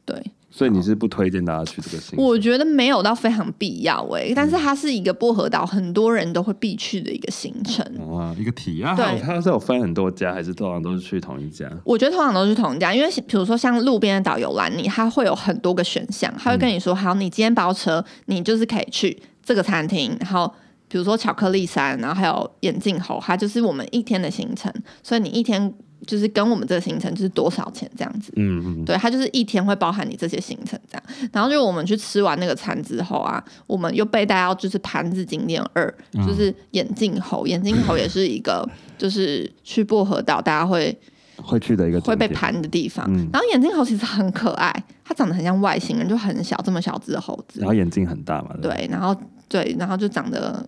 [0.05, 0.23] 对。
[0.57, 2.25] 所以你是不推荐大家去这个行程？
[2.25, 7.85] 我觉得没有到非常必要诶、但是它是一个薄荷岛很多人都会必去的一个行程。
[8.09, 11.69] 哇，一个体验，对它是有分很多家，还是通常都是去同一家？
[11.83, 20.55] 我觉得通常都是同一家，因为比如说像路边的导游拦，你他会有很多个选项，他会跟你说，好，你今天包车，你就是可以去这个餐厅，然后
[20.87, 25.75] 比如说巧克力山，然后还有眼镜猴，它就是我们一天的行程，所以你一天
[26.07, 28.33] 就是跟我们这个行程就是多少钱这样子。
[28.37, 31.03] 嗯嗯，对，它就是一天会包含你这些行程这样。
[31.33, 35.95] 然后就我们去吃完那个餐之后啊，我们又被带到就是盘子景点二，
[36.27, 37.47] 就是眼镜猴。
[37.47, 40.97] 眼镜猴也是一个就是去薄荷岛大家会
[41.37, 43.05] 会去的一个会被盘的地方。
[43.09, 44.73] 嗯然后眼镜猴其实很可爱，
[45.05, 47.69] 它长得很像外星人，就很小这么小只的猴子然。
[47.69, 49.15] 后眼睛很大嘛，对，然后
[49.49, 50.67] 对，然后就长得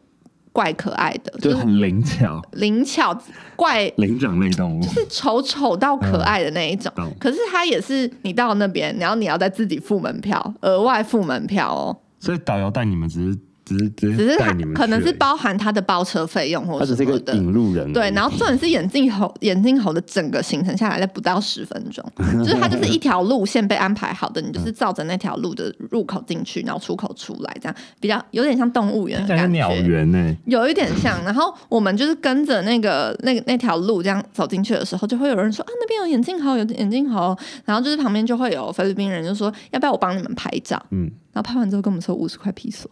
[0.57, 3.15] 怪可爱的，就很灵巧，灵巧
[3.55, 4.81] 怪灵长类动物。
[4.81, 6.91] 就是丑丑到可爱的那一种。
[6.97, 11.95] 懂可是它也是你到那边，然后你要再自己付门票，额外付门票哦。
[12.19, 17.53] 所以导游带你们只是只是只只是它带你们去而已，可能是包含它的包车费用或他只是一个者什么的。
[17.53, 17.93] 引路人。
[17.93, 22.05] 对，然后重点是眼镜猴，眼镜猴的整个行程下来，在不到十分钟，
[22.45, 29.89] 就是它就是一条路线被安排好的，你就是照着那条路的入口进去，然后出口出来，这样比较有点像动物园的感听起来是鸟觉。
[29.89, 30.37] 园呢。
[30.47, 42.91] 有一点像，然后我们就是跟着那个那个那条路这样走进去的时候，就会有人说啊那边有眼镜猴，有眼镜猴，然后就是旁边就会有菲律宾人就说要不要我帮你们拍照，嗯，然后拍完之后跟我们说五十块披索，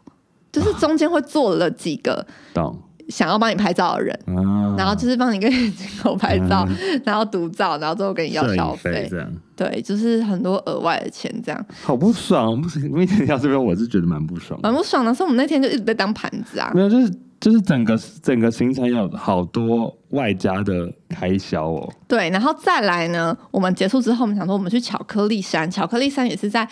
[0.54, 4.74] 就是中间会坐了几个懂想要帮你拍照的人，啊。
[4.78, 6.66] 然后就是帮你跟眼镜头拍照，
[7.04, 12.84] 然后独照，然后最后跟你要摄消影费费，这样，对，就是很多额外的钱这样，好不爽，不行。
[12.84, 15.12] 因为听到这边我是觉得蛮不爽的蛮不爽的。
[15.12, 21.92] 所以我们那天就一直被当盘子啊，没有，就是就是整个整个行程有好多外加的开销哦。
[22.08, 26.66] 对，然后再来呢，我们结束之后，我们想说我们去巧克力山，巧克力山也是在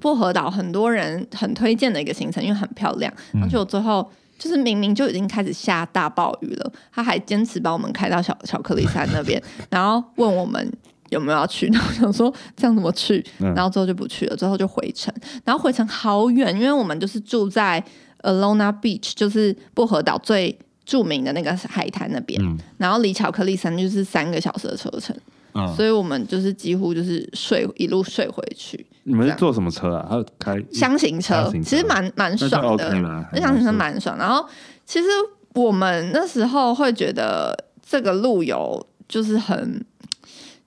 [0.00, 3.12] 薄荷岛很多人很推荐的一个行程，因为很漂亮。
[3.32, 10.72] 然后结果最后就是明明就已经开始下大暴雨了，他还坚持把我们开到小巧克力山那边， 然后问我们。
[11.10, 11.66] 有没有要去？
[11.74, 13.18] 然后我想说这样怎么去？
[13.40, 15.12] 嗯然后之后就不去了，之后就回程。
[15.44, 17.82] 然后回程好远，因为我们就是住在
[18.22, 22.40] Alona Beach，就是薄荷岛最著名的那个海滩那边。
[22.40, 25.16] 嗯然后离巧克力山就是三个小时的车程，
[25.54, 30.06] 嗯，所以我们就是几乎就是睡一路睡回去，你们是坐什么车啊？
[30.08, 32.92] 还有开箱型车其实蛮蛮爽的，
[33.32, 34.16] 那箱型车蛮爽。
[34.18, 34.46] 然后
[34.84, 35.08] 其实
[35.54, 39.84] 我们那时候会觉得这个路游就是很，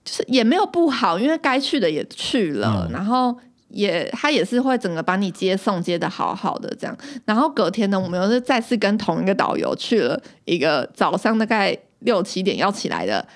[0.04, 3.36] 就是也没有不好，因为该去的也去了，嗯然后。
[3.70, 13.26] 也，他也是会整个把你接送接的好好的这样，然后隔天呢，我们又是再次跟同一个导游去了一个早上大概六七点要起来的海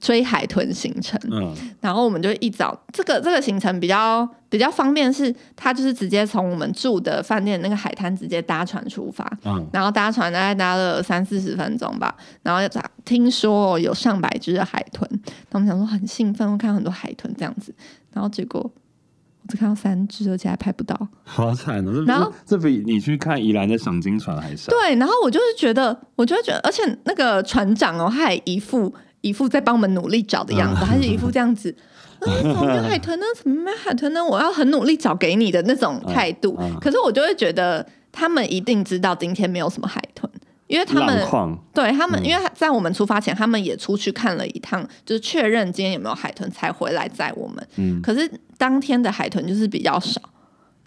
[0.00, 1.18] 追海豚行程。
[1.30, 15.08] 嗯然后我们就一早，这个这个行程比较比较方便，是它就是直接从我们住的饭店那个海滩直接搭船出发，嗯，然后搭船大概搭了三四十分钟吧，然后听说有上百只的海豚，
[15.50, 17.72] 那我们想说很兴奋，会看到很多海豚这样子，
[18.12, 21.08] 然后结果我只看到三只，而且还拍不到。
[21.24, 21.92] 好惨哦！
[21.94, 24.70] 这然后这比你去看宜兰的赏金船还少。
[24.70, 31.74] 对，然后我就是觉得，我就会觉得，而且那个船长哦，他还一副一副在帮我们努力找的样子，还是一副这样子。
[32.20, 33.26] 啊，怎么没有海豚呢？
[33.36, 34.24] 怎么没有海豚呢？
[34.24, 36.56] 我要很努力找给你的那种态度。
[36.58, 40.28] 嗯嗯可是我就会觉得，他们一定知道今天没有什么海豚，
[40.66, 41.24] 因为他们
[41.72, 47.64] 对他们，嗯因为在我们出发前，他们也出去看了一趟，就是确认今天有没有海豚，才回来载我们。
[47.76, 50.20] 嗯可是当天的海豚就是比较少，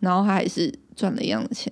[0.02, 1.72] 然后他还是赚了一样的钱，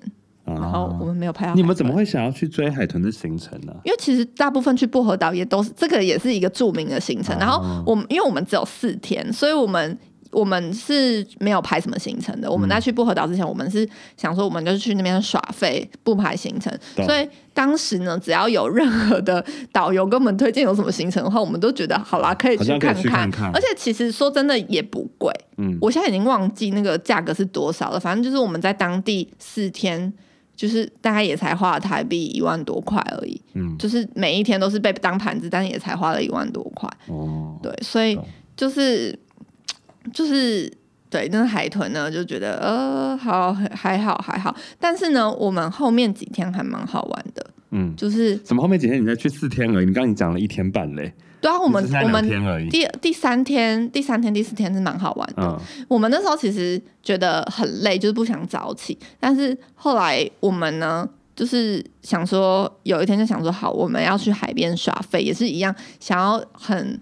[0.56, 1.54] 然后我啊，们没有拍到。
[1.54, 1.90] 你们怎么？
[1.90, 3.74] 会想要去追海豚的行程呢？
[3.84, 7.36] 因为其实大部分去薄荷岛也都是这个，也是一个著名的行程。
[7.36, 9.98] 哦然后我们因为我们只有四天，所以我们
[10.32, 12.50] 我们是没有排什么行程的。
[12.50, 16.72] 我们在去薄荷岛之前，我们是想说我们就是去那边耍费，不排行程。
[16.96, 22.78] 所以当时呢，只要有任何的导游跟我们推荐有什么行程的话，我们都觉得好啦，可以去
[23.10, 28.00] 看看而且其实说真的也不贵，嗯，我现在已经忘记那个价格是多少了。
[28.00, 30.14] 反正就是我们在当地四天，
[30.60, 33.42] 就是大概也才花了台币一万多块而已。
[33.54, 33.78] 嗯。
[33.78, 36.90] 就是每一天都是被当盘子，但也才花了一万多块。
[37.08, 38.20] 哦，对，所以
[38.58, 39.18] 就是
[40.14, 40.70] 就是
[41.10, 49.86] 对那个海豚呢，就觉得呃好还好还好，但是呢，我们后面几天还蛮好玩的，嗯，就是怎么后面几天你才去四天而已？
[49.86, 52.70] 你刚刚你讲了一天半嘞，对啊，我们我们。
[52.70, 55.44] 第第三天、第三天、第四天是蛮好玩的。
[55.44, 58.98] 嗯我们那时候其实觉得很累，就是不想早起。
[59.20, 66.98] 但是后来我们呢，就是想说，有一天就想说，好，我们要去海边耍废，也是一样，想要很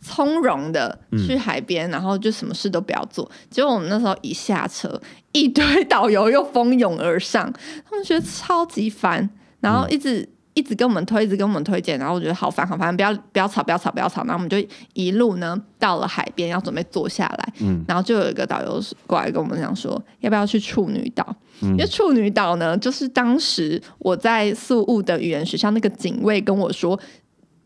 [0.00, 3.28] 从容的去海边，然后就什么事都不要做。
[3.50, 5.00] 结果我们那时候一下车，
[5.32, 7.52] 一堆导游又蜂拥而上，
[7.88, 9.28] 他们觉得超级烦，
[9.60, 10.28] 然后一直。
[10.54, 14.24] 一直跟我们推，一直跟我们推荐，然后我觉得好烦好烦，不要不要吵，不要吵，不要吵。
[14.24, 14.56] 然后我们就
[14.92, 21.24] 一路呢到了海边，要准备坐下来，嗯然后就有一个导游过来跟我们讲说，要不要去处女岛？
[21.62, 26.98] 嗯因为处女岛呢，就是当时我在宿务的语言学校那个警卫跟我说，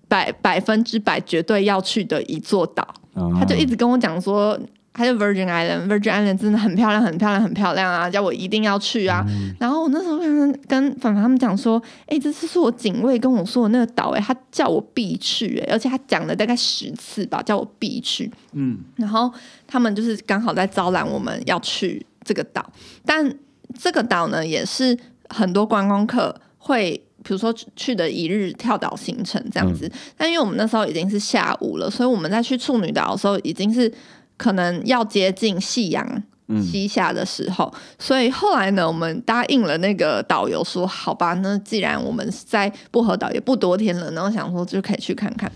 [0.06, 2.86] 百百分之百绝对要去的一座岛。
[3.14, 4.58] 哦他就一直跟我讲说，
[4.94, 9.24] 他就 Virgin Island，Virgin Island 真的很漂亮，很漂亮，很漂亮啊，叫我一定要去啊。
[9.58, 18.30] 然后我那时候跟跟凡凡他们讲说，哎、这次是我警卫跟我说的那个岛，哎，他叫我必去、哎，而且他讲了大概十次吧，叫我必去。
[18.52, 19.32] 嗯然后
[19.66, 22.64] 他们就是刚好在招揽我们要去这个岛，
[23.06, 23.32] 但
[23.78, 24.96] 这个岛呢，也是
[25.28, 27.02] 很多观光客会。
[27.24, 33.88] 比如说去的一日跳岛行程这样子，但因为我们那时候已经是下午了，所以我们在去处女岛的时候已经是
[34.42, 36.04] 可能要接近夕阳
[36.60, 45.50] 西下的时候，所以后来呢，我们答应了那个导游说，好吧，那既然我们在薄荷岛也不多天了，然后想说就可以去看看。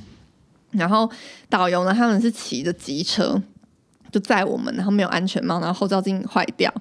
[0.70, 1.10] 然后
[1.48, 3.42] 导游呢，他们是骑着机车
[4.12, 6.72] 就载我们，然后没有安全帽，然后后照镜坏掉，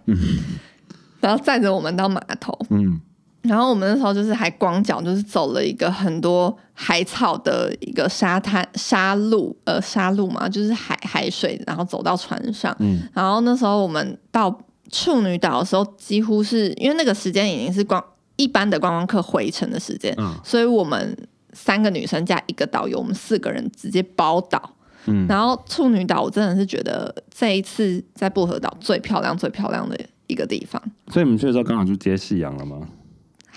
[1.20, 2.56] 然后载着我们到码头。
[2.70, 3.02] 嗯
[3.48, 12.76] 然后我们那时候就是还光脚，就是走了一个很多海草的一个沙滩沙路，呃，沙路嘛，就是海海水，然后走到船上。
[12.80, 14.56] 嗯然后那时候我们到
[14.92, 18.04] 处女岛的时候，几乎是因为那个时间已经是光
[18.36, 21.18] 一般的观光客回程的时间，嗯所以我们
[21.54, 24.72] 三个女生加一个导游，我们四个人直接包岛。
[25.08, 30.82] 嗯然后处女岛，我真的是觉得这一次在薄荷岛最漂亮、最漂亮的一个地方。
[31.12, 32.80] 所以你们去的时候刚好就接夕阳了吗？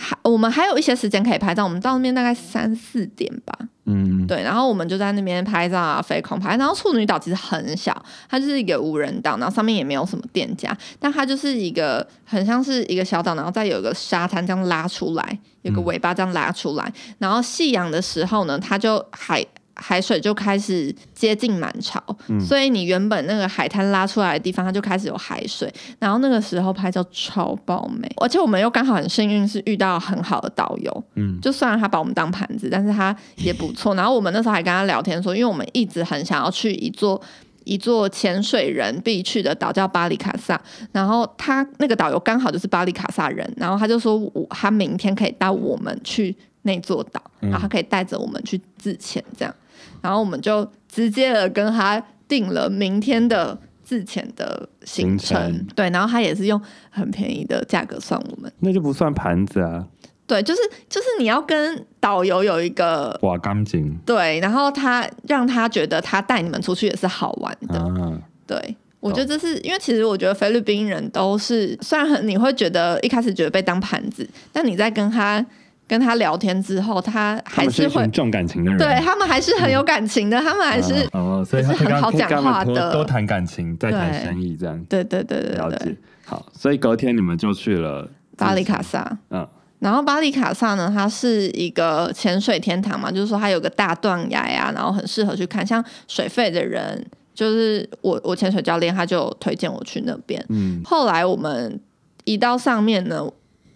[0.01, 3.53] 还我们还有一些时间可以拍照，我们到那边大概三四点吧，
[3.87, 6.57] 嗯，对，然后我们就在那边拍照啊，飞空拍。
[6.57, 16.93] 然后处女岛其实很小，它就是一个无人岛，然后上面也没有什么店家，但它就是一个很像是一个小岛，然后再有一个沙滩这样拉出来，有个尾巴这样拉出来。
[17.19, 19.45] 然后夕阳的时候呢，它就海
[19.79, 22.03] 海水就开始接近满潮，
[22.41, 25.73] 所以你原本那个海滩拉出来的地方，它就开始有海水。
[25.99, 33.95] 然后那个时候拍照超爆美，而且我们又刚好很幸运是遇到很好的导游，嗯就虽然他把我们当盘子，但是他也不错。
[33.95, 37.21] 然后我们那时候还跟他聊天说，因为我们一直很想要去一座。
[37.64, 40.59] 一座潜水人必去的岛叫巴里卡萨，
[40.91, 49.55] 然后他那个导游刚好就是巴里卡萨人，然后他就说我他明天可以带我们去那座岛，然后他可以带着我们去自潜这样，
[50.01, 56.61] 然后我们就直接的跟他定了明天的自潜的行程，行程对，然后他也是用
[56.91, 58.53] 很便宜的价格算我们。
[58.61, 59.87] 那就不算盘子啊。
[60.27, 60.61] 对，就是
[60.91, 67.79] 就是你要跟导游有一个哇，干净对，然后他让他觉得他带你们出去也是好玩的。
[67.79, 75.43] 啊，对，我觉得这是因为其实我觉得菲律宾人都是虽然很你会觉得一开始觉得被当盘子，但你在跟他
[75.88, 85.96] 跟他聊天之后，他还是会重感情的人，对他们还是很有感情的，他们还是、哦，所以他是很好讲话的多多谈感情，再谈生意，这样对对对对对了解。
[86.27, 89.18] 好，所以隔天你们就去了巴里卡萨。
[89.31, 89.48] 嗯
[89.81, 95.64] 然后巴里卡萨呢，它是一个潜水天堂嘛，就是说它有个大断崖呀、然后很适合去看。
[95.64, 97.01] 像水费的人，
[97.33, 100.44] 就是我我潜水教练他就推荐我去那边。
[100.48, 101.81] 嗯，后来我们
[102.24, 103.24] 一到上面呢，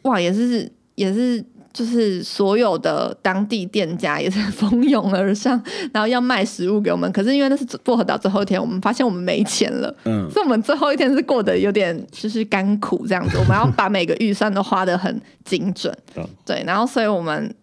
[0.02, 1.40] 哇，也是也是
[1.72, 7.10] 就是所有的当地店家也是蜂拥而上，然后要卖食物给我们。
[7.12, 13.38] 可是因为那是薄荷岛最后一天，我们发现我们没钱了，嗯所以我们最后一天是过得有点就是干苦这样子。
[13.38, 17.54] 我们要把每个预算都花得很精准，懂对，然后所以我们。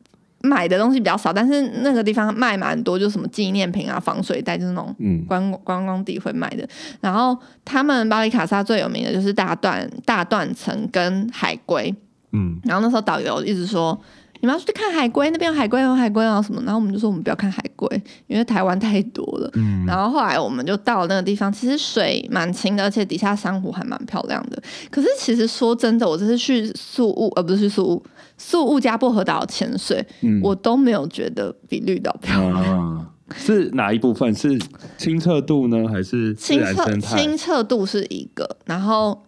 [0.41, 6.65] 买的东西比较少，但是那个地方卖蛮多，就是什么纪念品啊、防水袋，就是那种嗯观观光地会卖的。
[7.02, 11.93] 然后他们巴黎卡萨最有名的就是大段大断层跟海龟。
[12.32, 14.00] 嗯然后那时候导游一直说。
[14.42, 16.62] 你们要去看海龟，那边有海龟，有海龟啊什么？
[16.62, 17.86] 然后我们就说我们不要看海龟，
[18.28, 19.52] 因为台湾太多了。
[19.56, 24.58] 嗯，然后后来我们就到了那个地方，其实水蛮清的，而且底下珊瑚还蛮漂亮的。
[24.89, 28.06] 可是其实说真的，我这次去宿雾，呃，不是去宿雾，
[28.38, 32.98] 宿雾加薄荷岛潜水，嗯我都没有觉得比绿岛漂亮。
[32.98, 34.34] 啊，是哪一部分？
[34.34, 34.58] 是
[34.98, 36.96] 清澈度呢，还是自清澈？
[37.02, 39.22] 清澈度是一个，然后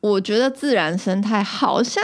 [0.00, 2.02] 我觉得自然生态好像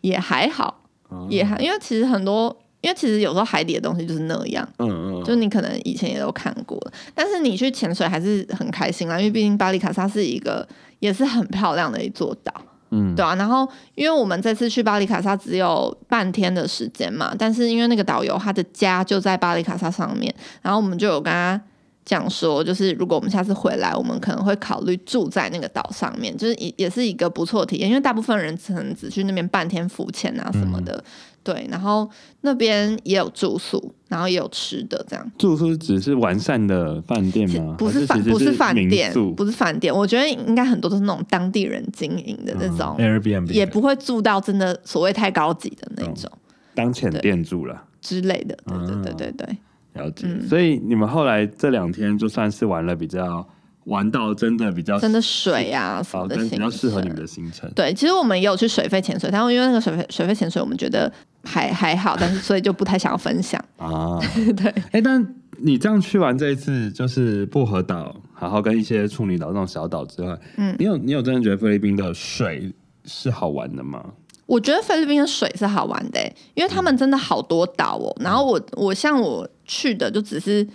[0.00, 10.66] 也还好，啊也还因为其实很多，因为其实有时候海底的东西就是那样，嗯嗯，就你可能以前也都看过了，但是你去潜水还是很开心啦，因为毕竟巴黎卡萨是一个
[10.98, 12.52] 也是很漂亮的一座岛。
[12.90, 13.14] 嗯。
[13.14, 21.60] 对啊，然后因为我们这次去巴黎卡萨只有半天的时间嘛，但是因为那个导游他的家就在巴黎卡萨上面，然后我们就有跟他
[22.04, 31.04] 讲说，就是如果我们下次回来，我们可能会考虑住在那个岛上面，就是也也是一个不错的体验，因为大部分人可能只去那边半天浮潜啊什么的，嗯
[31.44, 32.08] 对，然后
[32.42, 35.32] 那边也有住宿，然后也有吃的这样。
[35.36, 37.74] 住宿只是完善的饭店吗？
[37.76, 46.30] 不是饭不是饭店，不是饭店，我觉得应该很多都是那种当地人经营的那种，Airbnb 也不会住到真的所谓太高级的那种
[46.74, 47.84] 当前店住了。
[48.00, 48.56] 之类的。
[48.66, 49.56] 对对嗯对对对，
[49.94, 53.46] 了解，嗯所以你们后来这两天就算是玩了比较
[53.84, 57.70] 玩到真的比较真的水啊什么的比较适合你们的行程。
[57.74, 63.62] 对，其实我们也有去水肺潜水，但是因为那个水肺水肺潜水，我们觉得还还好，但是所以就不太想要分享。
[63.78, 64.18] 啊，
[64.56, 72.72] 对，哎、但你这样去完这一次，就是薄荷岛，然后跟一些处女岛那种小岛之外，嗯你有你有真的觉得菲律宾的水
[73.04, 74.04] 是好玩的吗？
[74.46, 78.14] 我觉得菲律宾的水是好玩的欸、因为他们真的好多岛哦。
[78.20, 80.66] 然后我我像我去的就只是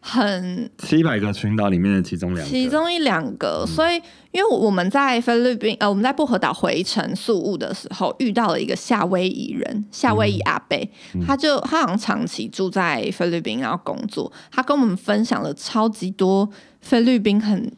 [0.00, 3.36] 很七百个群岛里面的其中两个，其中一两嗯。
[3.38, 3.94] 个，所以
[4.32, 11.24] 因为我们在菲律宾呃我们在薄荷岛回程宿务的时候遇到了一个夏威夷人，夏威夷阿贝，嗯。
[11.26, 16.48] 他就他好像长期住在菲律宾然后工作，他跟我们分享了超级多
[16.82, 17.72] 菲律宾很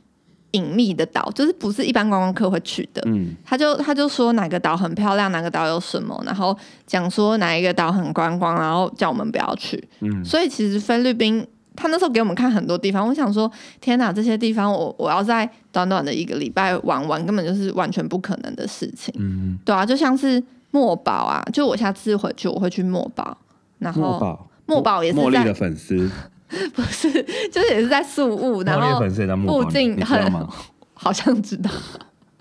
[0.57, 3.03] 隐秘的岛，就是不是一般观光客会去的。
[3.07, 9.83] 嗯他就他就说哪个岛很漂亮，哪个岛有什么，然后讲说哪一个岛很观光，然后叫我们不要去。
[10.01, 19.15] 嗯，所以其实菲律宾，他那时候给我们看很多地方，我想说，天哪，这些地方我我要在短短的一个礼拜玩完，根本就是完全不可能的事情。
[19.19, 23.37] 嗯，对啊，就像是墨宝啊，就我下次回去我会去墨宝，
[23.79, 26.11] 然后墨宝，也是在茉莉的粉丝，
[26.75, 27.11] 不是
[27.51, 29.01] 就是也是在宿务，然后
[29.47, 30.49] 附近很吗？
[30.95, 31.71] 好像知道。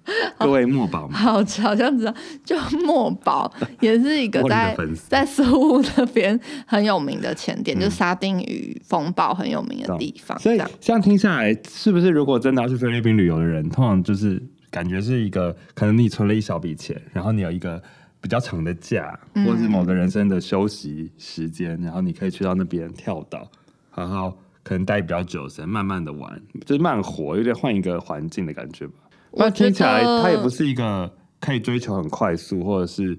[0.38, 2.14] 各位墨宝们，好，好像知道，
[2.44, 4.78] 就墨宝也是一个在
[5.10, 10.38] 在苏屋那边很有名的前店，嗯就是沙丁鱼风暴很有名的地方。
[10.38, 14.40] 所以这样听下来，是不是如果真的要去菲律宾旅游的人，通常就是
[14.70, 17.82] 感觉是一个可能你存了一小笔钱，然后你有一个
[18.22, 23.50] 比较长的假，嗯或者是某个人生的休息时间，然后你可以去到那边跳岛，
[23.96, 28.94] 然后可能待比较久的时间，慢慢的玩，就是慢活，有点换一个环境的感觉吧。
[29.32, 33.18] 不然我觉听起来它也不是一个可以追求很快速，或者是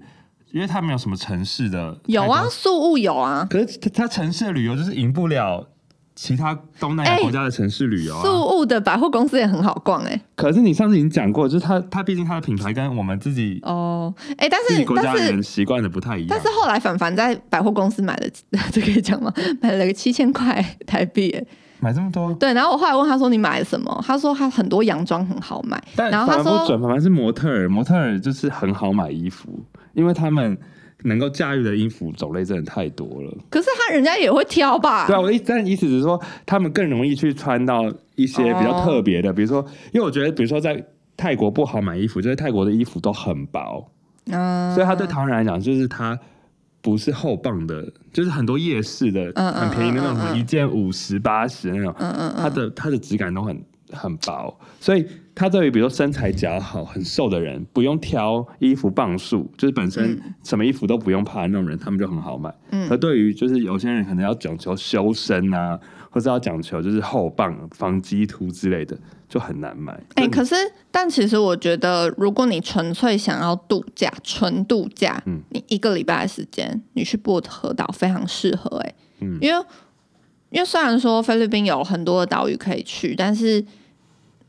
[0.53, 5.67] 因为它没有什么城市的有啊，宿务有啊，可是它它城市的旅游就是赢不了
[6.17, 8.23] 其他东南亚哎国家的城市旅游啊。
[8.23, 16.29] 宿务的百货公司也很好逛哎、可是你上次已经讲过，就是它它毕竟它的品牌跟我们自己、哦，哎、但是国家人习惯的不太一样。
[16.31, 18.27] 但是后来凡凡在百货公司买了，
[18.73, 19.33] 这可以讲吗？
[19.61, 21.45] 买了个七千块台币哎、
[21.81, 24.03] 买这么多，对，然后我后来问他说你买了什么？
[24.07, 29.49] 他说他很多洋装很好买，但然后他说反而不准，反而是模特儿，模特儿就是很好买衣服，
[29.93, 30.57] 因为他们
[31.07, 33.33] 能够驾驭的衣服种类真的太多了。
[33.49, 35.07] 可是他人家也会挑吧？
[35.07, 37.85] 对啊，我意但意思只是说，他们更容易去穿到
[38.15, 40.85] 一些比较特别的，比如说，因为我觉得，比如说在
[41.17, 43.91] 泰国不好买衣服，就是泰国的衣服都很薄，
[44.31, 46.19] 嗯，所以他对台湾人来讲，就是他
[46.83, 52.35] 不是厚磅的，就是很多夜市的嗯嗯很便宜的那种，一件五十八十那种，嗯嗯。
[52.37, 53.61] 它的它的质感都很
[53.93, 62.53] 很薄，所以他对于比如说身材较好、很瘦的人，不用挑衣服磅数，就是本身什么衣服都不用怕的那种人，他们就很好买。
[62.71, 62.89] 嗯。
[62.89, 65.79] 可对于就是有些人可能要讲求修身啊，
[66.11, 69.93] 或者要讲求就是厚磅、防肌突之类的，就很难买。
[70.15, 70.55] 哎、就可是，
[70.91, 75.41] 但其实我觉得，如果你纯粹想要度假，纯度假，嗯。
[75.51, 79.39] 你一个礼拜的时间，你去薄荷岛非常适合、哎，嗯。
[79.41, 79.65] 因为
[80.51, 83.65] 因为虽然说菲律宾有很多的岛屿可以去，但是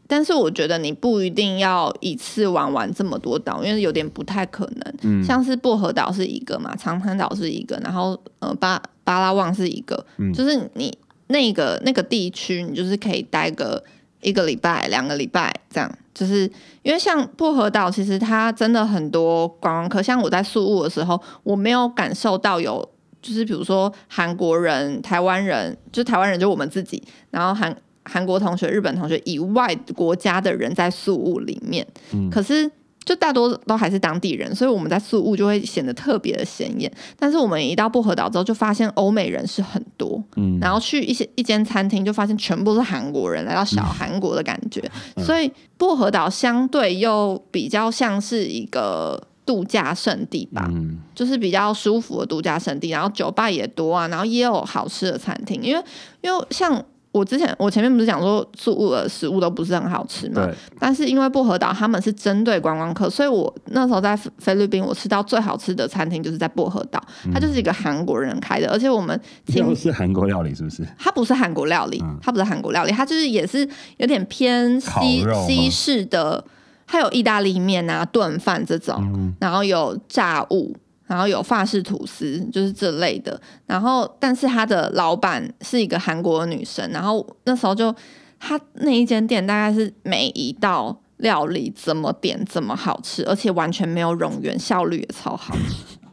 [0.07, 4.93] 但是我觉得你不一定要一次玩完这么多岛，因为有点不太可能。
[5.01, 10.95] 嗯像是薄荷岛是一个嘛，长滩岛是一个，然后呃巴巴拉望是一个，嗯就是你
[11.27, 13.83] 那个那个地区，你就是可以待个
[14.21, 15.91] 一个礼拜、两个礼拜这样。
[16.13, 16.49] 就是
[16.83, 22.87] 因为像薄荷岛，其实它真的很多观光客，像我在宿务的时候，我没有感受到有。
[23.27, 27.75] 就是比如说韩国人、台湾人，就台湾人就我们自己，然后韩
[28.05, 32.71] 韩国同学、日本同学以外国家的人在宿务里面，嗯可是
[33.03, 36.89] 就大多都还是当地人，所以我们在宿务就会显得特别的显眼。
[37.19, 44.81] 但是我们一到薄荷岛之后，就发现欧美人是很多，嗯然后去一些一间餐厅，就发现全部是韩国人，来到小韩国的感觉。
[45.15, 50.99] 嗯所以薄荷岛相对又比较像是一个度假胜地吧，嗯。
[51.15, 55.59] 就是比较舒服的度假胜地，然后酒吧也多啊，然后也有好吃的餐厅。
[55.63, 55.83] 因为
[56.21, 56.79] 因为像
[57.11, 67.01] 我之前我前面不是讲说宿务的食物都不是很好吃嘛，对，但是因为薄荷岛他们是针对观光客，所以我那时候在菲菲律宾，我吃到最好吃的餐厅就是在薄荷岛，
[67.33, 70.85] 它就是一个韩国人开的，而且我们亲又是韩国料理是不是？
[70.99, 73.67] 它不是韩国料理，它不是韩国料理，它就是也是
[73.97, 76.43] 有点偏西西式的，
[76.87, 80.75] 它有意大利面啊、炖饭这种，嗯然后有炸物，
[81.05, 83.39] 然后有法式吐司，就是这类的。
[83.65, 87.93] 然后，但是它的老板是一个韩国女生，然后那时候就
[88.39, 95.55] 她那一间店大概是每一道料理怎么点怎么好吃，而且完全没有冗员，效率也超好。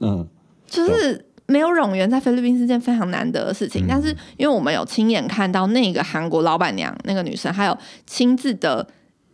[0.00, 0.26] 嗯
[0.66, 8.84] 就是没有冗员在菲律宾是件非常难得的事情，但是因为我们有亲眼看到那个韩国老板娘那个女生，还有亲自的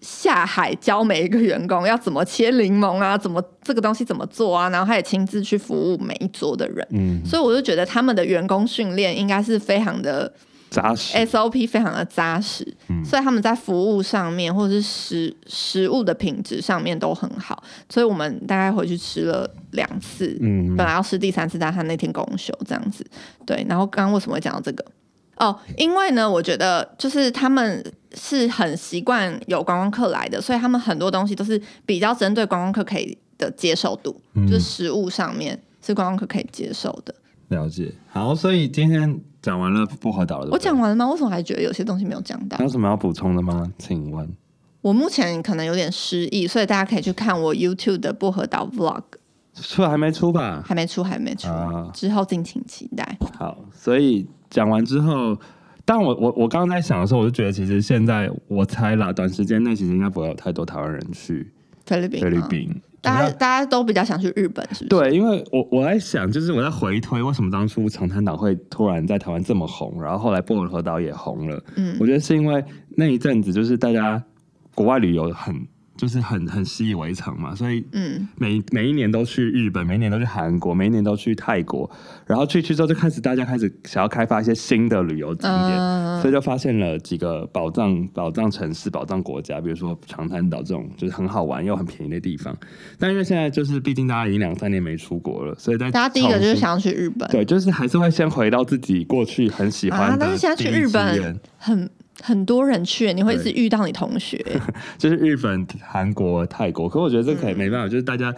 [0.00, 10.32] 下海教每一个员工要怎么切柠檬啊，怎么这个东西怎么做啊，然后他也亲自去服务每一桌的人，嗯，所以我就觉得他们的员工训练应该是非常的
[10.70, 11.18] 扎实。
[11.18, 23.04] SOP 非常的扎实，嗯所以他们在服务上面或者是食食物的品质上面都很好，所以我们大概回去吃了两次，嗯本来要吃第三次，但他那天公休这样子，
[23.44, 23.66] 对。
[23.68, 24.84] 然后刚刚为什么会讲到这个？
[25.40, 27.84] 哦，因为呢，我觉得就是他们
[28.14, 37.14] 是很习惯有观光客来的，所以他们很多东西都是比较针对观光客可以的接受度，嗯就是食物上面是观光客可以接受的。
[37.48, 37.92] 了解。
[38.08, 41.10] 好，所以今天讲完了薄荷岛的，我讲完了吗？
[41.10, 42.64] 为什么还觉得有些东西没有讲到还？
[42.64, 43.72] 有什么要补充的吗？
[43.78, 44.28] 请问？
[44.82, 49.02] 我目前可能有点失忆，所以大家可以去看我 YouTube 的薄荷岛 Vlog，
[49.54, 50.62] 出还没出吧？
[50.64, 53.18] 还没出，还没出，啊之后敬请期待。
[53.38, 55.38] 好，所以讲完之后，
[55.84, 61.50] 但我我我刚刚在想的时候，我就觉得其实现在我猜啦，短时间内其实应该不会有太多台湾人去
[61.86, 62.82] 菲律宾，菲律，宾。
[63.02, 64.88] 大家大家都比较想去日本，是不是？
[64.88, 71.64] 对，因为我我在想，就是我在回推为什么当初长滩岛会突然在台湾这么红，然后后来薄荷岛也红了。
[71.76, 74.22] 嗯我觉得是因为那一阵子就是大家
[74.74, 75.66] 国外旅游很
[76.00, 81.90] 就是很很习以为常嘛，所以嗯，每每一年都去日本，每一年都去韩国，每一年都去泰国，
[82.26, 86.22] 然后去去之后就开始大家开始想要开发一些新的旅游景点，嗯。
[86.22, 92.56] 所以就发现了几个宝藏宝藏城市、宝藏国家，比如说长滩岛这种就是很好玩又很便宜的地方。
[92.98, 101.90] 但因为现在就是毕竟大家已经两三年没出国了，所以在大家第一个就是想要去日本，对，就是还是会先回到自己过去很喜欢啊，的、但是现在去日本，很
[102.22, 104.44] 很多人去，你会一直遇到你同学，
[104.98, 108.34] 就是日本、韩国、泰国，可我觉得这可以没办法，就是大家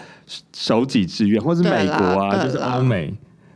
[0.53, 3.15] 守己志愿，或是美国啊，就是欧美。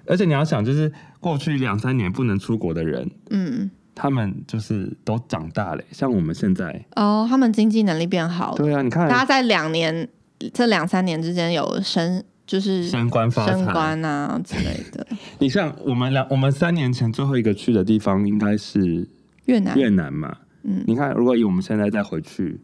[0.09, 5.83] 而且你要想，就是过去两三年不能出国的人，嗯，他们就是都长大了。
[5.91, 10.09] 像我们现在，哦，他们经济能力变好了，对啊，你看大家在两年
[10.55, 13.73] 这两三年之间有升，就是升官发升财。
[13.73, 15.05] 官啊之类的，
[15.41, 19.09] 你像我们两，我们三年前最后一个去的地方应该是
[19.47, 20.37] 越南，越南嘛。
[20.63, 22.61] 嗯你看，如果以我们现在再回去，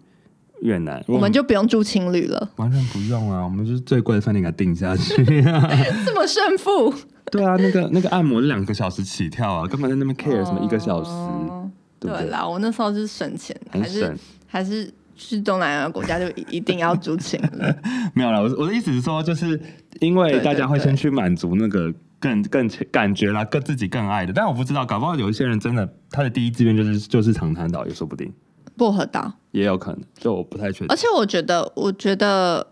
[0.60, 5.24] 越南，我们就不用住情侣了，完全不用啊，我们就是最贵的饭店给它定下去。
[6.04, 6.94] 这么胜负？
[7.30, 11.10] 对啊，那个那个按摩是两个小时起跳啊，根本在那边 care 什么一个小时？
[11.10, 14.14] 哦对不对对啦，我那时候就是省钱，还是。
[14.46, 17.64] 还是去东南亚国家就一一定要住青旅。
[18.12, 19.58] 没有啦，我我的意思是说，就是
[20.00, 21.90] 因为大家会先去满足那个
[22.22, 24.32] 更更感觉啦，更自己更爱的。
[24.32, 28.32] 但我不知道，搞不好有一些人真的他的第一志愿就是就是长滩岛，也说不定，
[28.76, 30.00] 薄荷岛，也有可能。
[30.14, 30.96] 就我不太确定而。
[30.96, 32.68] 且我觉得，我觉得，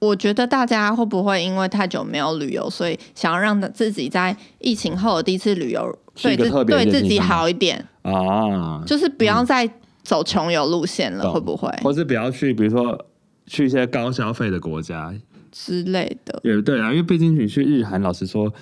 [0.00, 9.70] 我觉得大家会不会因为太久没有旅游，所以想要让自己在疫情后的第一次旅游对对自己好一点，啊，就是不要再
[10.02, 13.06] 走穷游路线了，懂会不会或是不要去，比如说
[13.46, 15.14] 去一些高消费的国家，
[15.58, 16.38] 之类的？
[16.44, 18.52] 也对啊，因为毕竟你去日韩，老实说，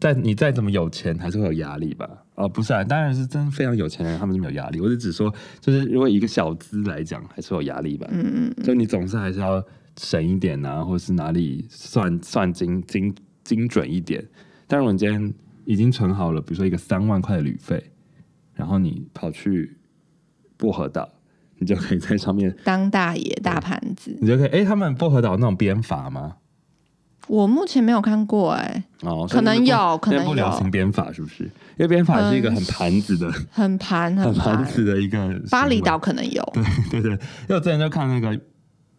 [0.00, 2.10] 在你再怎么有钱，还是会有压力吧？
[2.34, 4.80] 哦，不是啊，当然是真非常有钱的人，他们是没有压力。
[4.80, 8.08] 我是只说，就是如果一个小资来讲，还是有压力吧。
[8.10, 9.64] 嗯嗯，就你总是还是要
[9.96, 13.14] 省一点啊，或是哪里算算精精
[13.44, 14.26] 精准一点。
[14.66, 15.32] 但如果你今天
[15.64, 17.92] 已经存好了，比如说一个三万块的旅费，
[18.54, 19.76] 然后你跑去
[20.56, 21.08] 薄荷岛，
[21.58, 26.36] 你就可以在上面，当大爷大盘子，你就可以，哎、他们薄荷岛那种编法吗？
[27.26, 31.44] 我目前没有看过哎、哦，可能有可能不流行编法是不是？
[31.44, 34.64] 因为编法是一个很盘子的、很盘 很很盘。
[34.66, 35.40] 子的一个。
[35.50, 36.52] 巴厘岛可能有，
[36.90, 38.38] 对对对，因为我之前就看那个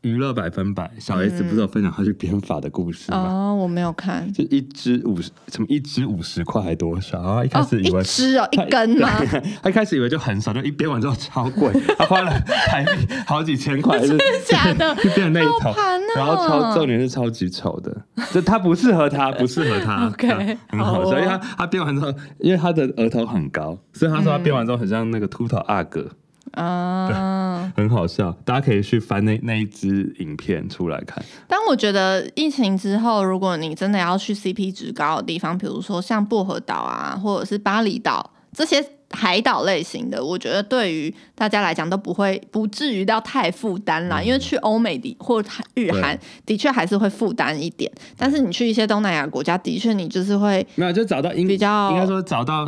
[0.06, 3.18] 娱乐百分百，小 S 不是有分享他去编法的故事吗？
[3.28, 4.32] 哦，我没有看。
[4.32, 7.20] 就一支五十，什么一支五十块还多少？
[7.24, 9.10] 然后一开哦，始以为、一支哦，一根吗？
[9.64, 12.32] 他一开始以为就很少，就一编完之后超贵，他花了
[12.68, 26.08] 台币好几千块， 真的假的 就变成那一头好盘哦，然后超重点是超级丑的，就他不适合他，不适合他 OK，很好笑，哦因为他他编完之后，因为他的额头很高，所以他说他编完之后很像那个秃头阿哥，
[26.56, 31.24] 啊，很好笑，大家可以去翻那那一支影片出来看。
[31.48, 44.22] 但我觉得疫情之后，如果你真的要去 CP 值高的地方，比如说像薄荷岛啊，或者是巴厘岛这些海岛类型的，我觉得对于大家来讲都不会不至于到太负担啦。
[44.22, 45.42] 因为去欧美的或
[45.76, 52.66] 日韩的确还是会负担一点，但是你去一些东南亚国家，的确你就是会没有，就找到应比较应该说找到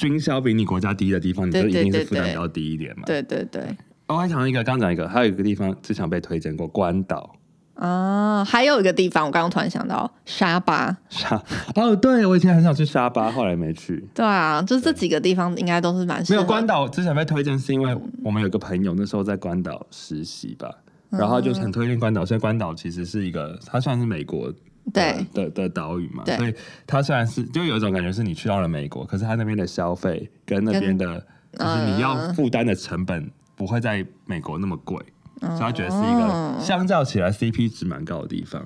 [0.00, 3.02] 均销比你国家低的地方，你就一定是负担比较低一点嘛。
[3.04, 3.62] 对对对
[4.06, 7.36] 哦我还想到一个，刚讲一个，还有一个地方之前被推荐过关岛。
[7.74, 8.42] 啊。
[8.42, 10.96] 还有一个地方，我刚刚突然想到沙巴。
[11.10, 11.36] 沙
[11.76, 14.02] 哦，对我以前很想去沙巴，后来没去。
[14.14, 17.94] 对啊，就这几个地方应该都是蛮没有关岛之前被推荐，是因为
[18.24, 20.74] 我们有个朋友那时候在关岛实习吧，
[21.10, 22.24] 然后就很推荐关岛。
[22.24, 24.54] 所以关岛其实是一个，它算是美国的
[24.92, 26.54] 对的的岛屿嘛，对所以
[26.86, 31.24] 它虽然是就有一种感觉是你去到了美国，可是它那边的消费跟那边的，
[31.58, 34.96] 就是你要负担的成本不会在美国那么贵，
[35.40, 38.62] 所以他觉得是一个相较起来 CP 值蛮高的地方。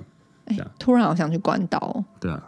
[0.77, 2.05] 突然好想去关岛哦。
[2.19, 2.43] 对啊，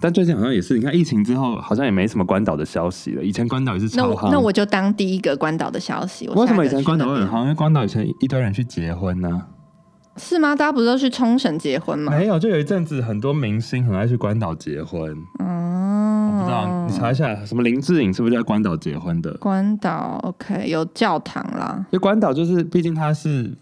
[0.00, 3.22] 但最近好像也是，你看疫情之后，好像也没什么关岛的消息了。
[3.22, 6.28] 以前关岛也是超夯，我那我就当第一个关岛的消息。
[6.28, 7.42] 我为什么以前关岛很夯？
[7.42, 9.46] 因为关岛以前一堆人去结婚呢、
[10.16, 10.54] 是吗？
[10.56, 12.12] 大家不是都去冲绳结婚吗？
[12.16, 15.12] 没有，就有一阵子很多明星很爱去关岛结婚。
[15.38, 19.32] 哦，我不知道，你查一下，什么林志颖是不是在关岛结婚的？
[19.34, 21.86] 关岛 OK 有教堂啦。
[22.00, 23.52] 关岛就是，毕竟它是，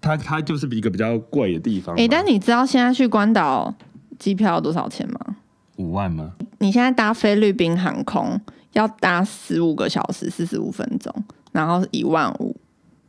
[0.00, 2.02] 它它就是一个比较贵的地方嘛。
[2.02, 3.74] 哎、但你知道现在去关岛
[4.18, 5.36] 机票要多少钱吗？
[5.76, 6.32] 五万吗？
[6.58, 8.40] 你现在搭菲律宾航空
[8.72, 11.12] 要搭十五个小时四十五分钟，
[11.52, 12.56] 然后一万五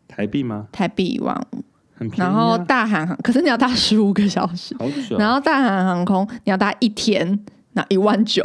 [0.08, 0.68] 台币吗？
[0.72, 1.64] 台币一万五，
[1.96, 2.32] 很便宜、啊。
[2.32, 7.40] 然后大韩航可是你要搭十五个小时，好久，然后大韩航空你要搭一天，
[7.74, 8.44] 那一万九，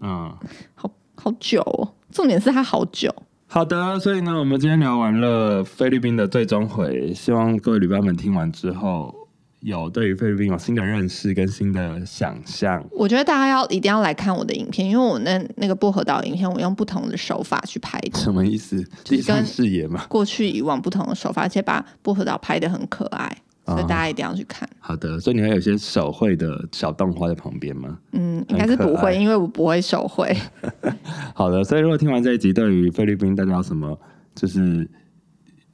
[0.00, 0.32] 嗯。
[0.74, 1.92] 好好久哦。
[2.12, 3.10] 重点是它好久，
[3.46, 9.14] 好的，所以呢，我们今天聊完了菲律宾的最终回，希望各位旅伴们听完之后，
[9.62, 12.84] 有对于菲律宾有新的认识跟新的想象。
[12.90, 18.82] 我觉得大家要一定要来看我的影片，因为我那那个薄荷岛影片，我用不同的手法去拍的，什么意思？
[19.04, 20.04] 就是第三跟视野嘛。
[20.08, 23.36] 过去以往不同的手法，而且把薄荷岛拍的很可爱，
[23.66, 24.68] 所以大家一定要去看。
[24.80, 27.96] 好的，所以你还有一些手绘的小动画在旁边吗？
[28.10, 30.36] 嗯，应该是不会，因为我不会手绘。
[31.34, 33.96] 好的，所以如果听完这一集，对于菲律宾大家有什么
[34.34, 34.88] 就是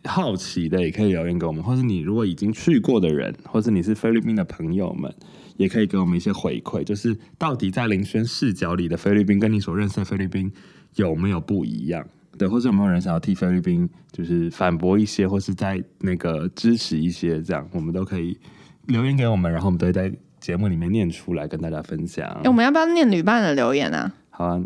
[0.05, 5.13] 好奇的，也可以留言给我们，或是你如果已经去过的人，或是你是菲律宾的朋友们，
[5.57, 10.51] 也可以给我们一些回馈，就是到底在林轩视角里的菲律宾，跟你所认识的菲律宾
[10.95, 12.07] 有没有不一样？
[12.39, 18.39] 对，或者有没有人想要替菲律宾就是反驳一些，或是在那个支持一些，这样我们都可以
[18.87, 22.25] 留言给我们，然后我们都会在节目里面念出来跟大家分享。
[22.45, 24.15] 哎我们要不要念旅伴的留言啊？
[24.31, 24.63] 好啊，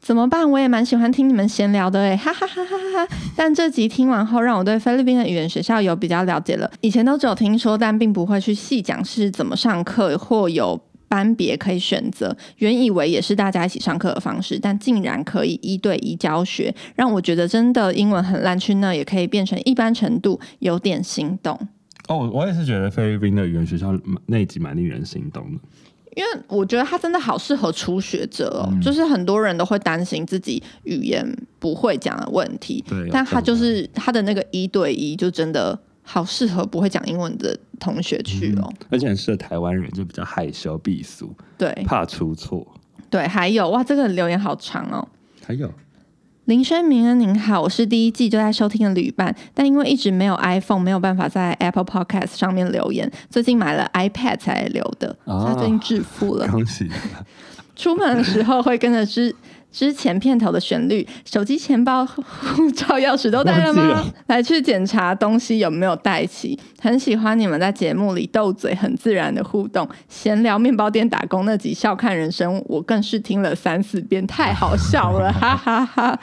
[0.00, 0.50] 怎么办？
[0.50, 3.16] 我也蛮喜欢听你们闲聊的哎，哈哈哈哈哈哈！
[3.36, 6.70] 但这集听完后，让我对菲律宾的语言学校有比较了解了。
[6.80, 10.80] 以前都只有听说，但并不会去细讲是怎么上课或有。
[11.06, 21.56] 班别可以选择，原以为也是大家一起上课的方式，但竟然可以一对一教学，让我觉得真的英文很烂，去那也可以变成一般程度，有点心动。
[22.08, 25.58] 哦，我也是觉得菲律宾的语言学校那一集蛮令人心动的，
[26.14, 31.26] 因为我觉得他真的好适合初学者哦，就是很多人都会担心自己语言
[31.58, 35.78] 不会讲的问题，对，但他就是他的那个一对一，就真的。
[36.06, 42.62] 好适合不会讲英文的同学去哦，而且很适合台湾人，就比较害羞避俗，对，怕出错。
[43.08, 45.08] 对，还有哇，这个留言好长哦。
[45.42, 45.72] 还有
[46.46, 56.86] 林轩明恩您好，我是第一季就在收听的旅伴，但因为一直没有 iPhone，没有办法在 Apple Podcast 上面留言，最近买了 iPad 才留的，他最近致富了， 恭喜！
[57.74, 59.34] 出门的时候会跟着之。
[59.74, 64.04] 之前片头的旋律，手机、钱包、护 照、钥匙都带了吗？
[64.28, 66.56] 来去检查东西有没有带齐。
[66.80, 76.16] 很喜欢你们在节目里斗嘴、很自然的互动，闲聊面包店打工那集笑看人生，我更是听了三四遍，太好笑了，哈哈哈。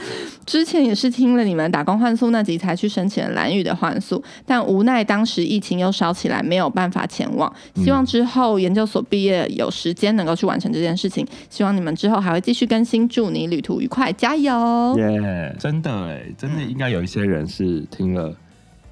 [0.46, 7.52] 之前也是听了你们打工换宿那集才去申请蓝雨的换宿，但无奈当时疫情又烧起来，没有办法前往。
[7.76, 11.28] 希望之后研究所毕业有时间能够去完成这件事情。
[11.50, 13.41] 希望你们之后还会继续更新，祝你。
[13.48, 14.96] 旅途愉快，加油！
[14.98, 18.34] 耶，真的哎，真的应该有一些人是听了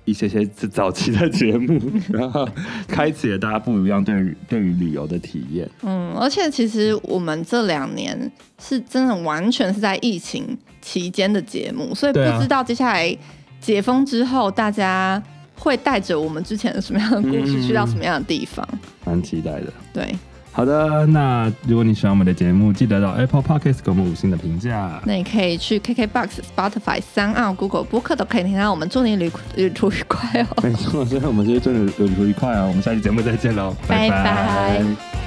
[0.06, 1.80] 一些些早期的节目，
[2.10, 2.48] 然后
[2.88, 5.70] 开启了大家不一样对于对于旅游的体验。
[5.84, 13.16] 嗯，而且其实我们这两年是真的完全是在疫情期间的节目，所以不知道接下来
[13.60, 15.22] 解封之后，大家
[15.56, 18.68] 会带着我们之前的什么样的故事去到什么样的地方，
[19.06, 19.74] 蛮期待的。
[19.94, 20.16] 对。
[20.60, 25.02] 好的，那如果你喜欢我们的节目，记得到 Apple Podcast 给我们五星的评价。
[25.06, 30.48] 那你可以去 KKBox、Spotify、三奥、Google 播客都可以听到我们祝你旅旅途愉快哦。
[30.62, 32.66] 没错，所以我们今天祝你旅途愉快啊。
[32.66, 35.19] 我们下期节目再见喽，拜拜。